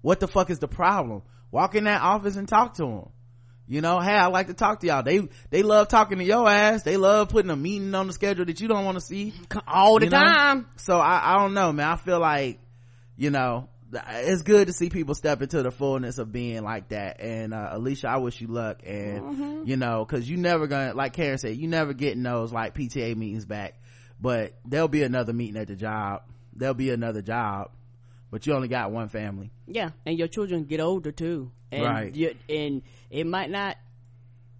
[0.02, 1.24] What the fuck is the problem?
[1.52, 3.10] Walk in that office and talk to them
[3.68, 5.04] you know hey i like to talk to y'all.
[5.04, 6.84] They they love talking to your ass.
[6.84, 9.34] They love putting a meeting on the schedule that you don't want to see
[9.68, 10.24] all the you know?
[10.24, 10.68] time.
[10.78, 11.88] So I, I don't know man.
[11.88, 12.60] I feel like
[13.18, 17.22] you know it's good to see people step into the fullness of being like that.
[17.22, 21.14] And uh, alicia i wish you luck and you know because you never gonna like
[21.14, 23.80] karen said you never getting those like pta meetings back
[24.20, 26.24] but there'll be another meeting at the job.
[26.56, 27.72] There'll be another job.
[28.30, 29.52] But you only got one family.
[29.68, 31.52] Yeah and your children get older too.
[31.72, 32.16] And Right.
[32.16, 33.78] you, and it might not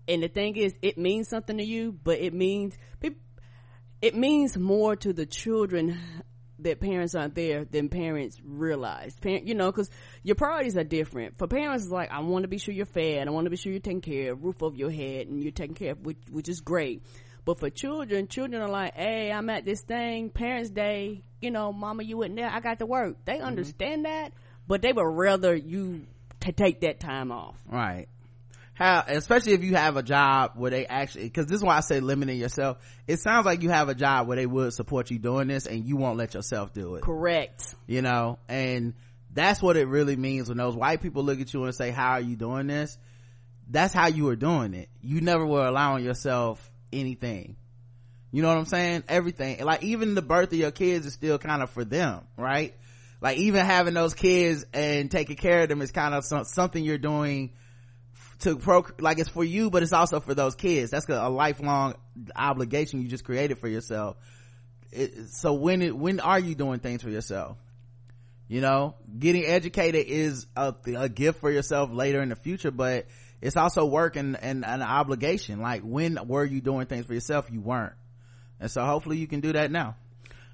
[0.08, 2.78] and the thing is it means something to you but it means
[4.02, 5.98] it means more to the children
[6.60, 9.16] that parents aren't there than parents realize.
[9.20, 9.90] Parent, you know because
[10.24, 11.38] your priorities are different.
[11.38, 13.58] For parents it's like i want to be sure you're fed i want to be
[13.58, 16.18] sure you're taking care of roof over your head and you're taking care of which,
[16.30, 17.04] which is great
[17.48, 21.72] but for children children are like hey i'm at this thing parents day you know
[21.72, 23.16] mama you wasn't there i got to work.
[23.26, 23.46] They mm-hmm.
[23.46, 24.34] understand that
[24.68, 26.06] but they would rather you
[26.42, 27.56] to take that time off.
[27.66, 28.08] Right.
[28.74, 31.80] How especially if you have a job where they actually because this is why i
[31.80, 32.78] say limiting yourself.
[33.08, 35.86] It sounds like you have a job where they would support you doing this and
[35.86, 37.02] you won't let yourself do it.
[37.02, 37.74] Correct.
[37.88, 38.38] You know?
[38.48, 38.94] And
[39.34, 42.12] that's what it really means when those white people look at you and say how
[42.12, 42.98] are you doing this?
[43.70, 44.90] That's how you were doing it.
[45.02, 47.56] You never were allowing yourself anything.
[48.32, 49.04] You know what i'm saying?
[49.08, 49.64] Everything.
[49.64, 52.76] Like even the birth of your kids is still kind of for them right?
[53.22, 56.84] Like even having those kids and taking care of them is kind of some, something
[56.84, 57.54] you're doing
[58.40, 60.92] to pro like it's for you but it's also for those kids.
[60.92, 61.96] That's a, lifelong
[62.36, 64.18] obligation you just created for yourself.
[64.92, 67.58] It, so when it when are you doing things for yourself?
[68.48, 73.08] You know getting educated is a, a gift for yourself later in the future but
[73.42, 77.50] it's also work and, and an obligation like when were you doing things for yourself
[77.52, 77.94] you weren't
[78.60, 79.96] and so hopefully you can do that now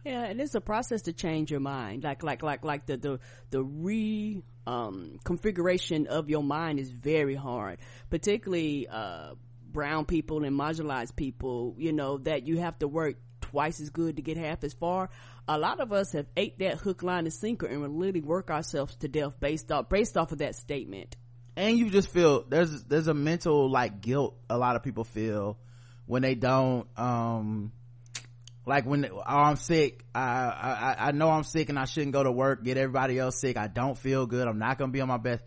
[0.05, 2.03] Yeah, and it's a process to change your mind.
[2.03, 3.19] Like, like, like, like the, the,
[3.51, 7.79] the re, um, configuration of your mind is very hard,
[8.09, 9.35] particularly, uh,
[9.73, 14.17] brown people and marginalized people, you know, that you have to work twice as good
[14.17, 15.09] to get half as far.
[15.47, 18.95] A lot of us have ate that hook, line, and sinker and really work ourselves
[18.97, 21.15] to death based off based off of that statement.
[21.55, 25.57] And you just feel there's there's a mental like guilt a lot of people feel
[26.05, 27.71] when they don't um
[28.65, 32.23] like when oh, I'm sick, I, I I know I'm sick and I shouldn't go
[32.23, 32.63] to work.
[32.63, 33.57] Get everybody else sick.
[33.57, 34.47] I don't feel good.
[34.47, 35.43] I'm not gonna be on my best,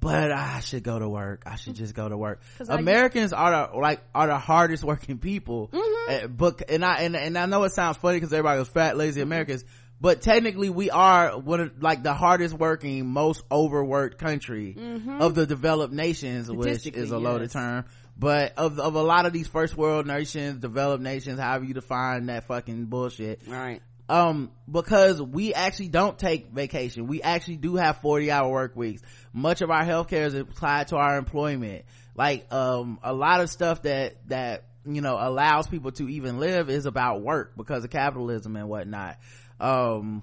[0.00, 1.42] but I should go to work.
[1.46, 2.40] I should just go to work.
[2.66, 5.70] Americans are the like are the hardest working people.
[6.08, 8.96] Uh, but and I and, and I know it sounds funny because everybody was fat,
[8.96, 9.64] lazy Americans.
[10.00, 14.76] But technically, we are one of like the hardest working, most overworked country
[15.20, 17.52] of the developed nations, which is a loaded yes.
[17.52, 17.84] term.
[18.16, 22.26] But of of a lot of these first world nations developed nations however you define
[22.26, 23.82] that fucking bullshit Right.
[24.08, 27.08] um because we actually don't take vacation.
[27.08, 29.02] We actually do have 40 hour work weeks.
[29.32, 31.86] Much of our healthcare is applied to our employment.
[32.14, 36.70] Like um a lot of stuff that that you know allows people to even live
[36.70, 39.16] is about work because of capitalism and whatnot
[39.64, 40.22] um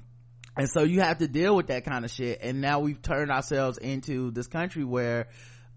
[0.55, 2.39] and so you have to deal with that kind of shit.
[2.41, 5.29] And now we've turned ourselves into this country where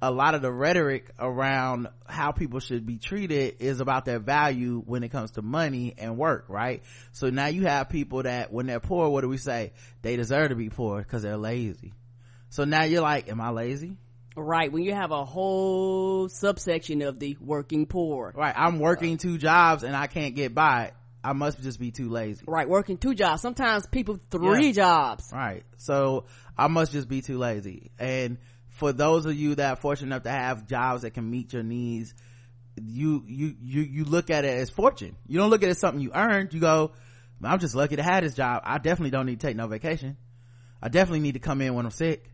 [0.02, 4.82] a lot of the rhetoric around how people should be treated is about their value
[4.84, 6.82] when it comes to money and work right?
[7.12, 9.72] So now you have people that when they're poor what do we say?
[10.02, 11.94] They deserve to be poor because they're lazy.
[12.50, 13.96] So now you're like am i lazy?
[14.36, 14.72] Right.
[14.72, 18.32] When you have a whole subsection of the working poor.
[18.36, 20.92] right i'm working two jobs and i can't get by
[21.24, 22.44] i must just be too lazy.
[22.46, 22.68] Right.
[22.68, 23.40] Working two jobs.
[23.42, 24.72] Sometimes people three Yeah.
[24.72, 25.30] jobs.
[25.32, 25.64] right.
[25.78, 27.90] So i must just be too lazy.
[27.98, 31.52] And for those of you that are fortunate enough to have jobs that can meet
[31.52, 32.14] your needs
[32.82, 35.16] you you you you look at it as fortune.
[35.26, 36.52] You don't look at it as something you earned.
[36.52, 36.92] You go
[37.42, 38.62] i'm just lucky to have this job.
[38.64, 40.16] I definitely don't need to take no vacation.
[40.82, 42.30] I definitely need to come in when i'm sick.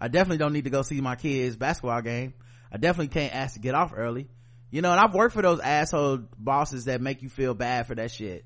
[0.00, 2.34] I definitely don't need to go see my kids basketball game.
[2.72, 4.28] I definitely can't ask to get off early
[4.74, 7.94] you know and i've worked for those asshole bosses that make you feel bad for
[7.94, 8.44] that shit.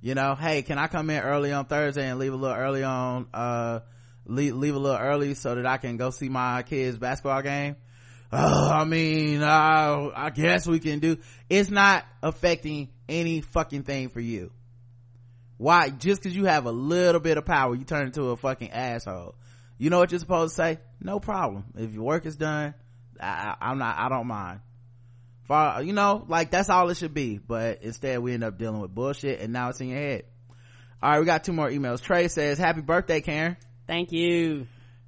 [0.00, 2.84] You know hey can i come in early on thursday and leave a little early
[2.84, 3.80] on uh
[4.26, 7.76] leave, leave a little early so that i can go see my kids basketball game?
[8.30, 11.16] Oh i mean uh, i guess we can do
[11.48, 14.52] it's not affecting any fucking thing for you.
[15.56, 15.88] Why?
[15.88, 19.34] Just because you have a little bit of power you turn into a fucking asshole.
[19.78, 20.78] You know what you're supposed to say?
[21.00, 21.64] No problem.
[21.74, 22.74] If your work is done
[23.20, 24.60] I, I, i'm not i don't mind
[25.48, 27.38] for you know like that's all it should be.
[27.38, 30.24] But instead we end up dealing with bullshit and now it's in your head.
[31.02, 32.02] All right we got two more emails.
[32.02, 33.56] Trey says happy birthday karen.
[33.86, 34.66] Thank you.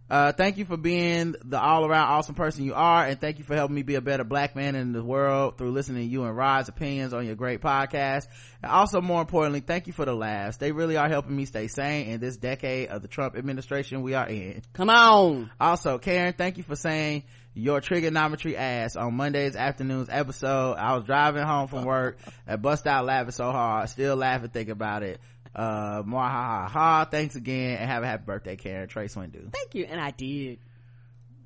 [0.09, 3.55] uh thank you for being the all-around awesome person you are and thank you for
[3.55, 6.35] helping me be a better black man in the world through listening to you and
[6.37, 8.27] rod's opinions on your great podcast.
[8.63, 10.57] And also more importantly thank you for the laughs.
[10.57, 14.15] They really are helping me stay sane in this decade of the trump administration we
[14.15, 14.63] are in.
[14.73, 15.51] Come on.
[15.61, 17.25] also karen thank you for saying
[17.61, 20.75] your trigonometry ass on monday's afternoon's episode.
[20.75, 22.19] I was driving home from work.
[22.47, 25.21] And bust out laughing so hard still laughing thinking about it.
[25.55, 27.05] Uh more ha ha ha.
[27.05, 28.89] Thanks again and have a happy birthday karen.
[28.89, 29.85] Trey swindu Thank you.
[29.85, 30.59] And I did.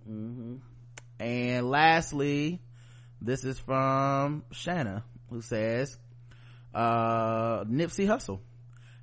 [0.07, 2.61] and lastly
[3.21, 5.97] this is from shanna who says
[6.75, 8.41] uh nipsey Hussle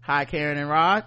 [0.01, 1.05] hi karen and rod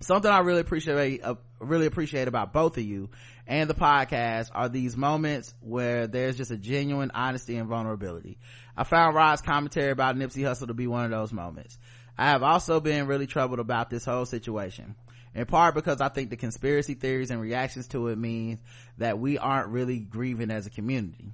[0.00, 3.08] something i really appreciate uh, really appreciate about both of you
[3.48, 8.36] and the podcast are these moments where there's just a genuine honesty and vulnerability.
[8.76, 11.78] I found rod's commentary about nipsey Hussle to be one of those moments.
[12.16, 14.94] I have also been really troubled about this whole situation
[15.34, 18.58] in part because i think the conspiracy theories and reactions to it means
[18.96, 21.32] that we aren't really grieving as a community.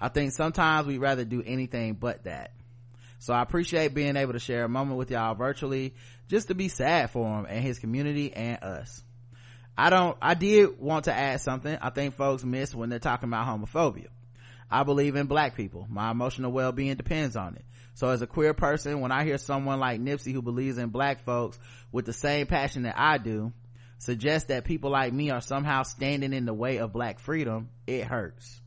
[0.00, 2.52] I think sometimes we'd rather do anything but that
[3.22, 5.94] so I appreciate being able to share a moment with y'all virtually
[6.26, 9.00] just to be sad for him and his community and us.
[9.78, 13.28] I don't, I did want to add something I think folks miss when they're talking
[13.28, 14.08] about homophobia.
[14.68, 15.86] I believe in black people.
[15.88, 17.64] My emotional well-being depends on it.
[17.94, 21.24] So as a queer person, when I hear someone like Nipsey who believes in black
[21.24, 21.60] folks
[21.92, 23.52] with the same passion that I do,
[23.98, 28.02] suggest that people like me are somehow standing in the way of black freedom, it
[28.02, 28.60] hurts.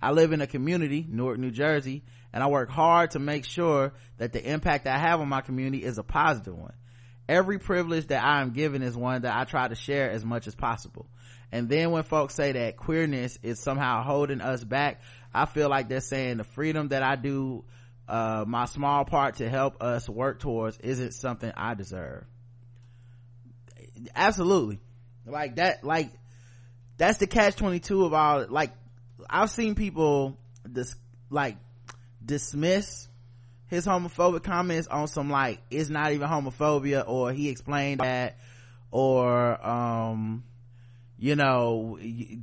[0.00, 2.02] I live in a community, Newark, New Jersey,
[2.34, 5.84] and I work hard to make sure that the impact I have on my community
[5.84, 6.74] is a positive one.
[7.28, 10.48] Every privilege that I am given is one that I try to share as much
[10.48, 11.06] as possible.
[11.52, 15.00] And then when folks say that queerness is somehow holding us back,
[15.32, 17.64] I feel like they're saying the freedom that I do,
[18.08, 22.24] uh, my small part to help us work towards isn't something I deserve.
[24.12, 24.80] Absolutely.
[25.24, 26.10] Like that, like,
[26.96, 28.72] that's the catch 22 of all, like,
[29.30, 30.96] I've seen people this,
[31.30, 31.58] like,
[32.24, 33.08] dismiss
[33.66, 38.36] his homophobic comments on some like it's not even homophobia or he explained that
[38.90, 40.44] or um
[41.18, 41.98] you know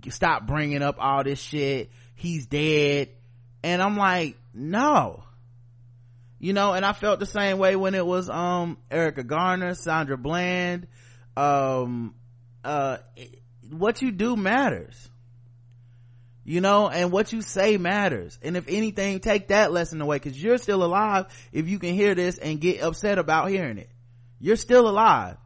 [0.09, 1.91] stop bringing up all this shit.
[2.15, 3.09] He's dead.
[3.63, 5.23] And i'm like no.
[6.39, 10.17] You know and i felt the same way when it was um erica garner sandra
[10.17, 10.87] bland
[11.37, 12.15] um
[12.63, 12.97] uh
[13.69, 15.10] what you do matters
[16.43, 18.39] you know and what you say matters.
[18.41, 22.15] And if anything take that lesson away because you're still alive if you can hear
[22.15, 23.89] this and get upset about hearing it.
[24.39, 25.37] You're still alive.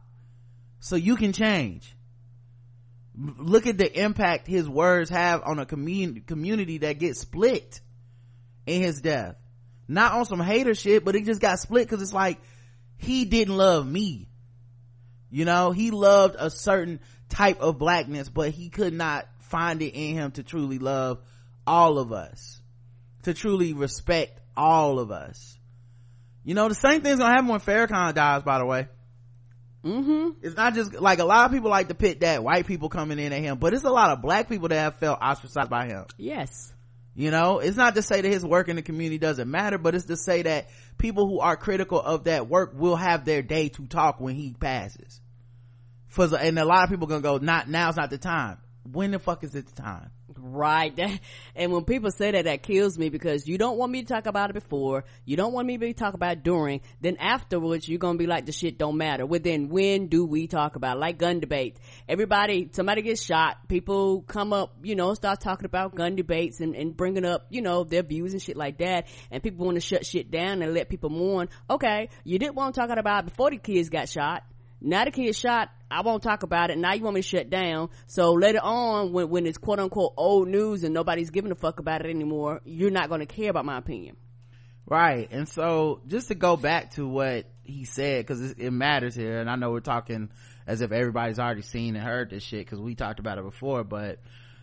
[0.80, 1.94] So you can change.
[3.14, 7.80] Look at the impact his words have on a community community that gets split
[8.66, 9.36] in his death.
[9.88, 12.38] Not on some hater shit but it just got split because it's like
[12.96, 14.30] he didn't love me.
[15.30, 19.94] You know he loved a certain type of blackness but he could not find it
[19.94, 21.20] in him to truly love
[21.66, 22.60] all of us
[23.26, 25.58] to truly respect all of us.
[26.44, 28.86] You know the same thing's gonna happen when Farrakhan dies by the way.
[29.84, 30.30] Mm-hmm.
[30.42, 33.18] It's not just like a lot of people like to pit that white people coming
[33.18, 35.86] in at him but it's a lot of black people that have felt ostracized by
[35.86, 36.04] him.
[36.16, 36.72] Yes.
[37.16, 39.96] You know it's not to say that his work in the community doesn't matter but
[39.96, 43.70] it's to say that people who are critical of that work will have their day
[43.70, 45.20] to talk when he passes.
[46.06, 48.58] For and a lot of people gonna go not now's not the time
[48.92, 50.10] when the fuck is it the time?
[50.38, 50.98] Right.
[51.54, 54.26] And when people say that that kills me because you don't want me to talk
[54.26, 55.04] about it before.
[55.24, 56.82] You don't want me to talk about during.
[57.00, 59.24] Then afterwards you're gonna be like the shit don't matter.
[59.24, 61.00] Well then when do we talk about it?
[61.00, 61.80] like gun debates.
[62.08, 63.68] Everybody somebody gets shot.
[63.68, 67.62] People come up you know start talking about gun debates and, and bringing up you
[67.62, 69.06] know their views and shit like that.
[69.30, 71.48] And people want to shut shit down and let people mourn.
[71.70, 74.42] Okay you didn't want to talk about it before the kids got shot
[74.80, 76.78] now the kid shot i won't talk about it.
[76.78, 77.90] Now you want me to shut down.
[78.06, 81.80] So later on when, when it's quote unquote old news and nobody's giving a fuck
[81.80, 84.16] about it anymore you're not going to care about my opinion.
[84.88, 85.28] Right.
[85.32, 89.40] And so just to go back to what he said because it, it matters here
[89.40, 90.30] and i know we're talking
[90.66, 93.84] as if everybody's already seen and heard this shit because we talked about it before
[93.84, 94.20] but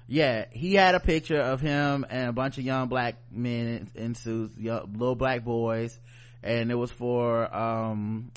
[0.08, 4.16] yeah he had a picture of him and a bunch of young black men in,
[4.16, 5.98] suits young, little black boys
[6.42, 8.32] and it was for um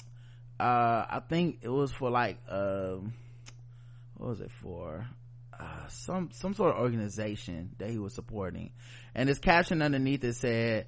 [0.59, 3.12] uh i think it was for like um
[4.16, 5.07] what was it for?
[5.59, 8.72] Uh, some some sort of organization that he was supporting.
[9.14, 10.86] And his caption underneath it said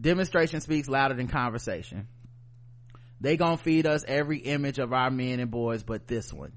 [0.00, 2.08] demonstration speaks louder than conversation.
[3.20, 6.52] They gonna feed us every image of our men and boys but this one.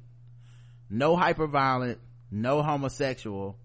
[0.89, 1.99] No hyper violent
[2.31, 3.57] no homosexual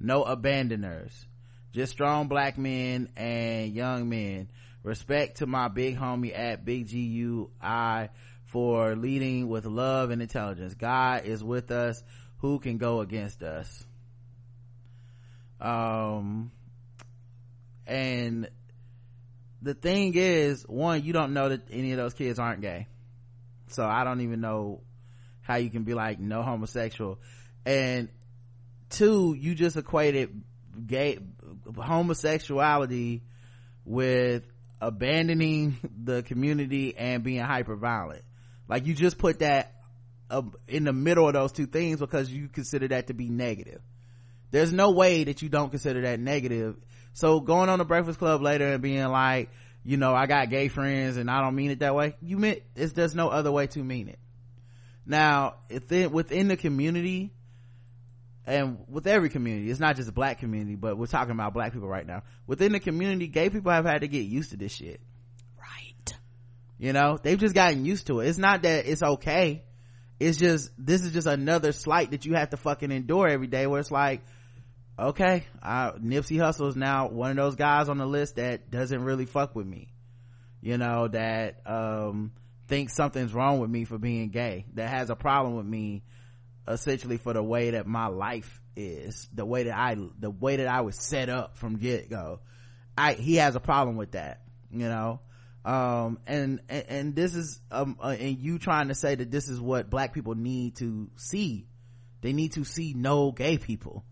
[0.00, 1.26] no abandoners.
[1.72, 4.48] Just strong black men and young men
[4.82, 7.50] respect to my big homie at Big U
[8.44, 10.74] for leading with love and intelligence.
[10.74, 12.02] God is with us.
[12.38, 13.86] Who can go against us?
[15.60, 16.52] Um
[17.86, 18.48] and
[19.60, 22.86] the thing is one you don't know that any of those kids aren't gay.
[23.68, 24.82] So i don't even know
[25.42, 27.18] how you can be like no homosexual.
[27.66, 28.08] And
[28.88, 30.42] two you just equated
[30.86, 31.18] gay
[31.76, 33.22] homosexuality
[33.84, 34.44] with
[34.80, 38.22] abandoning the community and being hyper violent
[38.68, 39.74] like you just put that
[40.66, 43.80] in the middle of those two things because you consider that to be negative.
[44.50, 46.76] There's no way that you don't consider that negative.
[47.14, 49.50] So going on the breakfast club later and being like
[49.84, 52.14] you know i got gay friends and i don't mean it that way.
[52.20, 54.18] You meant there's no other way to mean it.
[55.06, 57.32] Now within the community
[58.48, 61.72] and with every community it's not just a black community but we're talking about black
[61.72, 62.22] people right now.
[62.46, 65.00] Within the community gay people have had to get used to this shit.
[65.58, 66.16] Right.
[66.78, 68.28] You know they've just gotten used to it.
[68.28, 69.64] It's not that it's okay.
[70.18, 73.66] It's just this is just another slight that you have to fucking endure every day
[73.66, 74.22] where it's like
[74.98, 79.02] okay I, nipsey Hussle is now one of those guys on the list that doesn't
[79.02, 79.92] really fuck with me.
[80.62, 82.32] You know that um
[82.66, 86.02] thinks something's wrong with me for being gay that has a problem with me
[86.68, 90.68] essentially for the way that my life is the way that i the way that
[90.68, 92.40] i was set up from get-go.
[92.96, 95.20] I he has a problem with that you know?
[95.64, 99.48] Um and and, and this is um uh, and you trying to say that this
[99.48, 101.66] is what black people need to see.
[102.20, 104.04] They need to see no gay people.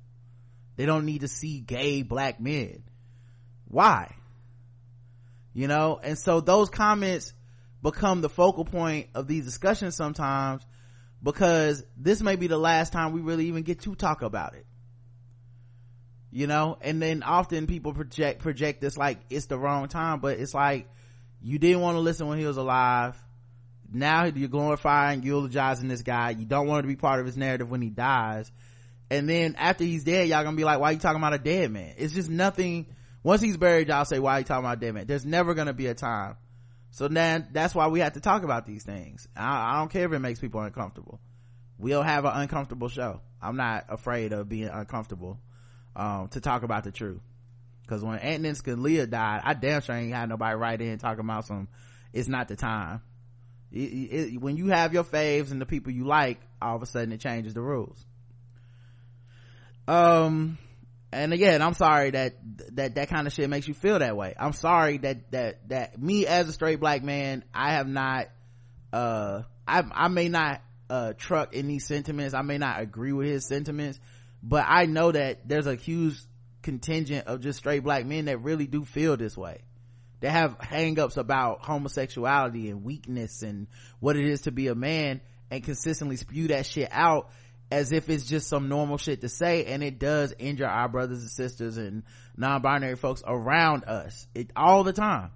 [0.77, 2.85] They don't need to see gay black men.
[3.69, 4.15] Why?
[5.55, 5.99] You know?
[6.03, 7.33] And so those comments
[7.83, 10.63] become the focal point of these discussions sometimes
[11.23, 14.67] because this may be the last time we really even get to talk about it.
[16.31, 16.79] You know?
[16.81, 20.89] And then often people project project this like it's the wrong time but it's like
[21.41, 23.17] you didn't want to listen when he was alive.
[23.93, 26.31] Now you're glorifying eulogizing this guy.
[26.31, 28.51] You don't want to be part of his narrative when he dies.
[29.11, 31.39] And then after he's dead y'all gonna be like why are you talking about a
[31.39, 31.95] dead man?
[31.97, 32.87] It's just nothing
[33.23, 35.07] once he's buried y'all say why are you talking about a dead man?
[35.07, 36.37] There's never gonna be a time
[36.97, 39.29] so then that's why we have to talk about these things.
[39.37, 41.21] I, I don't care if it makes people uncomfortable.
[41.77, 43.21] We'll have an uncomfortable show.
[43.43, 45.39] I'm not afraid of being uncomfortable
[45.95, 47.21] um, to talk about the truth.
[47.83, 51.45] Because when Antonin Scalia died i damn sure ain't had nobody write in talking about
[51.45, 51.69] some
[52.15, 53.03] it's not the time.
[53.71, 56.87] It, it, when you have your faves and the people you like all of a
[56.87, 58.03] sudden it changes the rules.
[59.87, 60.57] Um
[61.17, 62.35] and again i'm sorry that
[62.73, 64.35] that that kind of shit makes you feel that way.
[64.39, 68.29] I'm sorry that that that me as a straight black man i have not
[68.93, 72.35] uh i i may not uh truck in these sentiments.
[72.35, 73.99] I may not agree with his sentiments
[74.43, 76.17] but i know that there's a huge
[76.67, 79.61] contingent of just straight black men that really do feel this way.
[80.21, 83.69] They have hangups about homosexuality and weakness and
[84.01, 85.21] what it is to be a man
[85.51, 87.31] and consistently spew that shit out
[87.71, 91.21] as if it's just some normal shit to say and it does injure our brothers
[91.21, 92.05] and sisters and
[92.37, 94.27] non-binary folks around us.
[94.35, 95.31] It all the time.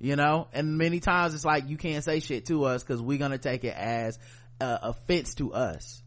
[0.00, 0.48] You know?
[0.52, 3.64] And many times it's like you can't say shit to us because we're gonna take
[3.64, 4.18] it as
[4.60, 6.02] uh, offense to us.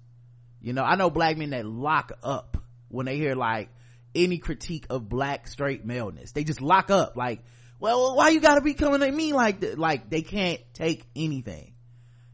[0.61, 0.83] You know?
[0.83, 2.57] I know black men that lock up
[2.89, 3.69] when they hear like
[4.13, 6.33] any critique of black straight maleness.
[6.33, 7.41] They just lock up like
[7.79, 11.73] well why you gotta be coming at me like that like they can't take anything?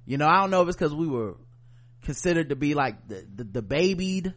[0.06, 0.28] You know?
[0.28, 1.36] I don't know if it's because we were
[2.04, 4.34] considered to be like the, the, the babied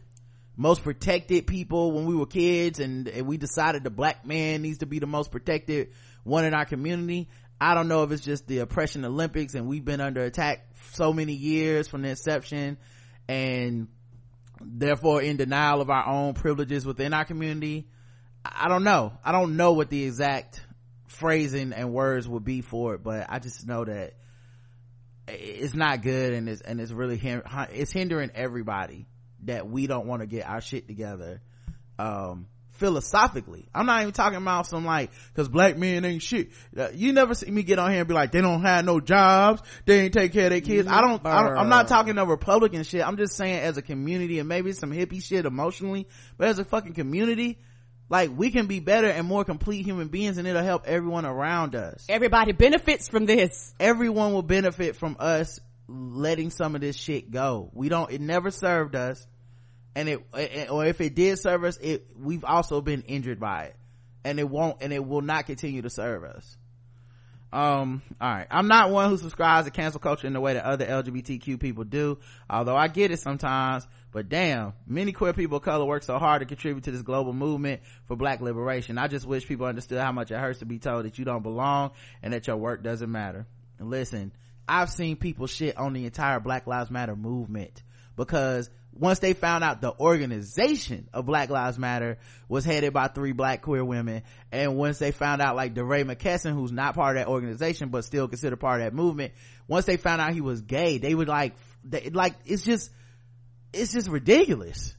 [0.55, 4.79] most protected people when we were kids and, and we decided the black man needs
[4.79, 5.89] to be the most protected
[6.23, 7.29] one in our community.
[7.61, 11.13] I don't know if it's just the oppression olympics and we've been under attack so
[11.13, 12.77] many years from the inception
[13.27, 13.87] and
[14.59, 17.87] therefore in denial of our own privileges within our community.
[18.43, 19.13] I don't know.
[19.23, 20.65] I don't know what the exact
[21.07, 24.13] phrasing and words would be for it but i just know that
[25.27, 27.19] it's not good and it's and it's really
[27.71, 29.07] it's hindering everybody
[29.43, 31.41] that we don't want to get our shit together
[31.99, 32.47] um
[32.77, 33.67] philosophically.
[33.73, 36.51] I'm not even talking about some like because black men ain't shit.
[36.77, 38.99] Uh, you never see me get on here and be like they don't have no
[38.99, 40.87] jobs they ain't take care of their kids.
[40.87, 43.05] I don't, I don't i'm not talking no republican shit.
[43.05, 46.65] I'm just saying as a community and maybe some hippie shit emotionally but as a
[46.65, 47.59] fucking community
[48.09, 51.75] like we can be better and more complete human beings and it'll help everyone around
[51.75, 52.05] us.
[52.07, 53.73] Everybody benefits from this.
[53.79, 57.69] Everyone will benefit from us letting some of this shit go.
[57.73, 59.25] We don't it never served us.
[59.95, 63.65] And it, it or if it did serve us it we've also been injured by
[63.65, 63.75] it.
[64.23, 66.57] And it won't and it will not continue to serve us.
[67.51, 70.63] Um all right i'm not one who subscribes to cancel culture in the way that
[70.63, 72.19] other lgbtq people do.
[72.49, 73.85] Although i get it sometimes
[74.17, 77.33] but damn many queer people of color work so hard to contribute to this global
[77.33, 78.97] movement for black liberation.
[78.97, 81.43] I just wish people understood how much it hurts to be told that you don't
[81.43, 81.91] belong
[82.23, 83.45] and that your work doesn't matter.
[83.77, 84.31] And listen
[84.67, 87.83] i've seen people shit on the entire black lives matter movement
[88.15, 92.17] because once they found out the organization of black lives matter
[92.49, 96.53] was headed by three black queer women and once they found out like DeRay McKesson
[96.53, 99.33] who's not part of that organization but still considered part of that movement
[99.67, 101.53] once they found out he was gay they would like
[101.83, 102.89] they, like it's just
[103.77, 104.93] it's just ridiculous.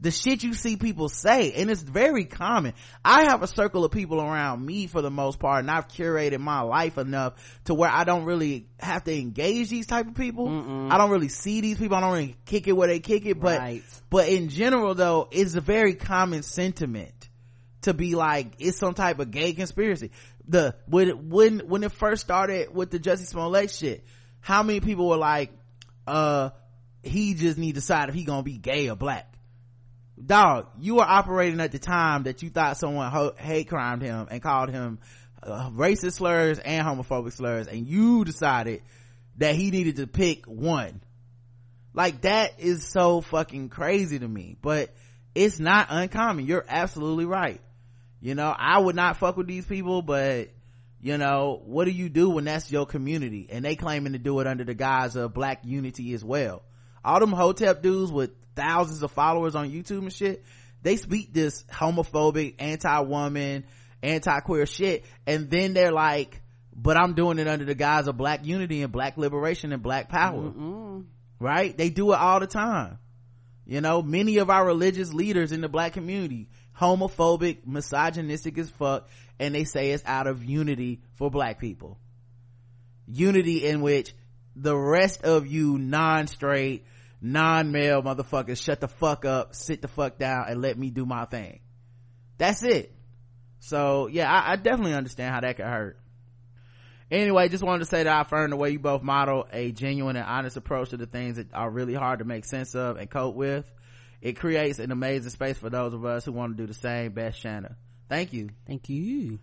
[0.00, 2.74] The shit you see people say and it's very common.
[3.04, 6.40] I have a circle of people around me for the most part and i've curated
[6.40, 7.34] my life enough
[7.66, 10.46] to where i don't really have to engage these type of people.
[10.48, 10.92] Mm-mm.
[10.92, 11.96] i don't really see these people.
[11.96, 13.82] I don't really kick it where they kick it but Right.
[14.10, 17.30] but in general though it's a very common sentiment
[17.82, 20.10] to be like it's some type of gay conspiracy.
[20.46, 24.04] The when when when it first started with the Jussie Smollett shit
[24.40, 25.50] how many people were like
[26.06, 26.50] uh
[27.06, 29.30] he just need to decide if he gonna be gay or black.
[30.24, 34.28] Dog you were operating at the time that you thought someone ho- hate crimed him
[34.30, 34.98] and called him
[35.42, 38.82] uh, racist slurs and homophobic slurs and you decided
[39.36, 41.00] that he needed to pick one.
[41.92, 44.94] Like that is so fucking crazy to me but
[45.34, 46.46] it's not uncommon.
[46.46, 47.60] You're absolutely right.
[48.20, 50.48] You know i would not fuck with these people but
[51.02, 53.48] you know what do you do when that's your community?
[53.50, 56.62] And they claiming to do it under the guise of black unity as well
[57.04, 60.44] all them hotep dudes with thousands of followers on youtube and shit
[60.84, 63.64] they speak this homophobic anti-woman
[64.04, 65.04] anti-queer shit.
[65.26, 66.40] And then they're like
[66.76, 70.08] but i'm doing it under the guise of black unity and black liberation and black
[70.08, 70.52] power.
[71.40, 71.76] Right?
[71.76, 72.98] They do it all the time.
[73.64, 76.48] You know many of our religious leaders in the black community
[76.78, 79.08] homophobic misogynistic as fuck
[79.38, 81.98] and they say it's out of unity for black people.
[83.06, 84.14] Unity in which
[84.56, 86.84] the rest of you non-straight
[87.24, 91.24] non-male motherfuckers shut the fuck up sit the fuck down and let me do my
[91.24, 91.60] thing.
[92.36, 92.94] That's it.
[93.60, 95.98] So yeah i, I definitely understand how that could hurt.
[97.10, 100.16] Anyway just wanted to say that i affirm the way you both model a genuine
[100.16, 103.08] and honest approach to the things that are really hard to make sense of and
[103.08, 103.64] cope with.
[104.20, 107.12] It creates an amazing space for those of us who want to do the same
[107.12, 107.76] best shanna.
[108.10, 108.50] Thank you.
[108.66, 109.38] Thank you.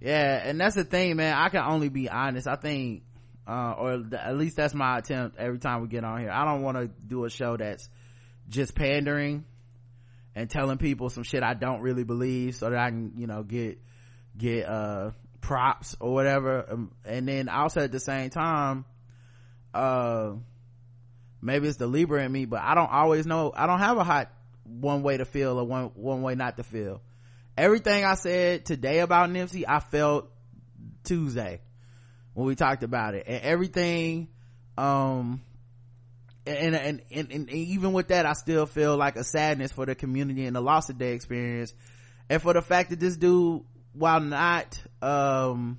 [0.00, 1.32] Yeah and that's the thing man.
[1.32, 2.48] I can only be honest.
[2.48, 3.04] I think
[3.46, 6.44] uh, or th- at least that's my attempt every time we get on here i
[6.44, 7.88] don't want to do a show that's
[8.48, 9.44] just pandering
[10.34, 13.42] and telling people some shit I don't really believe so that I can, you know,
[13.42, 13.78] get,
[14.36, 15.10] get, uh,
[15.40, 16.64] props or whatever.
[16.68, 18.84] Um, and then also at the same time,
[19.72, 20.32] uh,
[21.40, 24.04] maybe it's the Libra in me, but I don't always know, I don't have a
[24.04, 24.32] hot
[24.64, 27.00] one way to feel or one, one way not to feel.
[27.56, 30.28] Everything I said today about Nipsey, I felt
[31.04, 31.60] Tuesday
[32.34, 34.28] when we talked about it and everything,
[34.76, 35.40] um,
[36.46, 39.94] and, and, and, and, even with that, I still feel like a sadness for the
[39.94, 41.72] community and the loss of day experience.
[42.28, 43.62] And for the fact that this dude,
[43.92, 45.78] while not, um,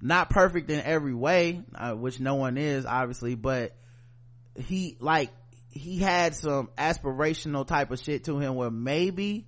[0.00, 3.76] not perfect in every way, uh, which no one is obviously, but
[4.56, 5.30] he, like,
[5.70, 9.46] he had some aspirational type of shit to him where maybe,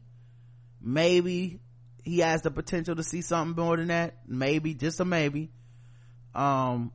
[0.81, 1.61] maybe
[2.05, 4.19] he has the potential to see something more than that.
[4.27, 5.51] Maybe, just a maybe.
[6.37, 6.93] Um,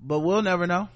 [0.00, 0.88] but we'll never know.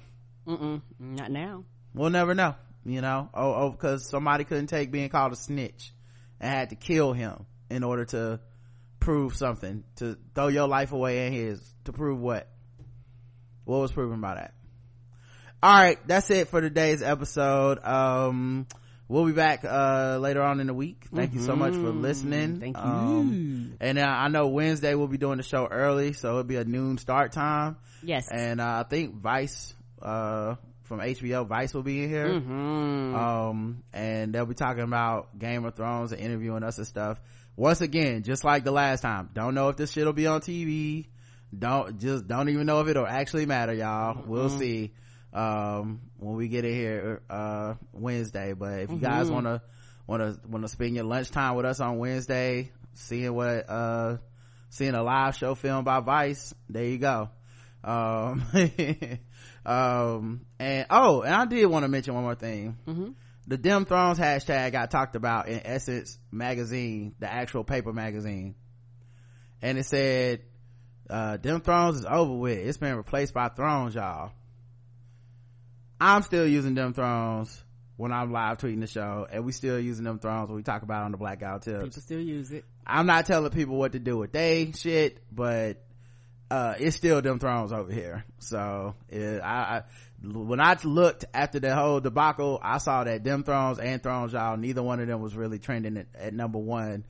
[0.47, 1.65] Mm-mm, not now.
[1.95, 5.93] We'll never know, you know, oh, oh, cause somebody couldn't take being called a snitch
[6.41, 8.41] and had to kill him in order to
[9.01, 12.49] prove something, to throw your life away in his, to prove what?
[13.65, 14.55] What was proven by that?
[15.65, 17.83] Alright, that's it for today's episode.
[17.85, 18.67] Um,
[19.09, 21.07] we'll be back, uh, later on in the week.
[21.15, 21.41] Thank mm-hmm.
[21.41, 22.03] you so much for mm-hmm.
[22.03, 22.61] listening.
[22.61, 22.83] Thank you.
[22.83, 26.57] Um, and uh, I know Wednesday we'll be doing the show early, so it'll be
[26.57, 27.77] a noon start time.
[28.03, 28.29] Yes.
[28.31, 30.57] And, uh, I think Vice, uh,
[30.87, 32.29] from HBO Vice will be in here.
[32.29, 33.15] Mm-hmm.
[33.15, 37.21] Um, and they'll be talking about Game of Thrones and interviewing us and stuff.
[37.57, 41.07] Once again, just like the last time, don't know if this shit'll be on TV.
[41.57, 44.15] Don't, just don't even know if it'll actually matter, y'all.
[44.15, 44.31] Mm-hmm.
[44.31, 44.93] We'll see,
[45.37, 48.55] um, when we get in here, uh, Wednesday.
[48.55, 49.35] But if you guys mm-hmm.
[49.35, 49.63] wanna,
[50.07, 54.17] wanna, wanna spend your lunchtime with us on Wednesday, seeing what, uh,
[54.71, 57.31] seeing a live show filmed by Vice, there you go.
[57.85, 58.43] Um,
[59.67, 63.09] um and oh and i did want to mention one more thing mm-hmm.
[63.49, 68.55] the dem thrones hashtag got talked about in essence magazine the actual paper magazine
[69.61, 70.43] and it said
[71.11, 74.31] uh dem thrones is over with it's been replaced by thrones y'all
[76.01, 77.63] i'm still using dem thrones
[77.97, 80.83] when i'm live tweeting the show and we still using dem thrones when we talk
[80.83, 82.65] about on the Black Guy Who Tips people still use it.
[82.87, 85.83] I'm not telling people what to do with they shit but
[86.51, 88.25] uh it's still dem thrones over here.
[88.39, 89.83] So it, I, I,
[90.23, 94.57] when i looked after the whole debacle i saw that dem thrones and thrones y'all
[94.57, 97.05] neither one of them was really trending at, at number one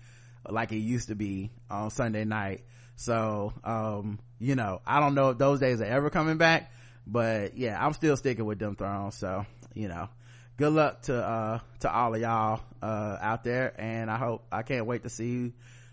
[0.48, 2.64] like it used to be on sunday night.
[2.96, 6.70] So um you know i don't know if those days are ever coming back
[7.06, 10.08] but yeah i'm still sticking with dem thrones so you know.
[10.56, 14.62] Good luck to uh to all of y'all uh out there and i hope i
[14.62, 15.52] can't wait to see you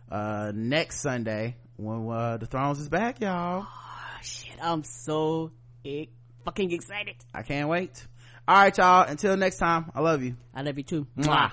[0.09, 3.65] uh next sunday when uh, the thrones is back y'all.
[3.67, 5.51] Oh, shit i'm so
[6.45, 7.15] fucking excited.
[7.33, 8.07] I can't wait.
[8.47, 10.37] All right y'all until next time i love you.
[10.55, 11.07] I love you too.
[11.17, 11.51] Mwah.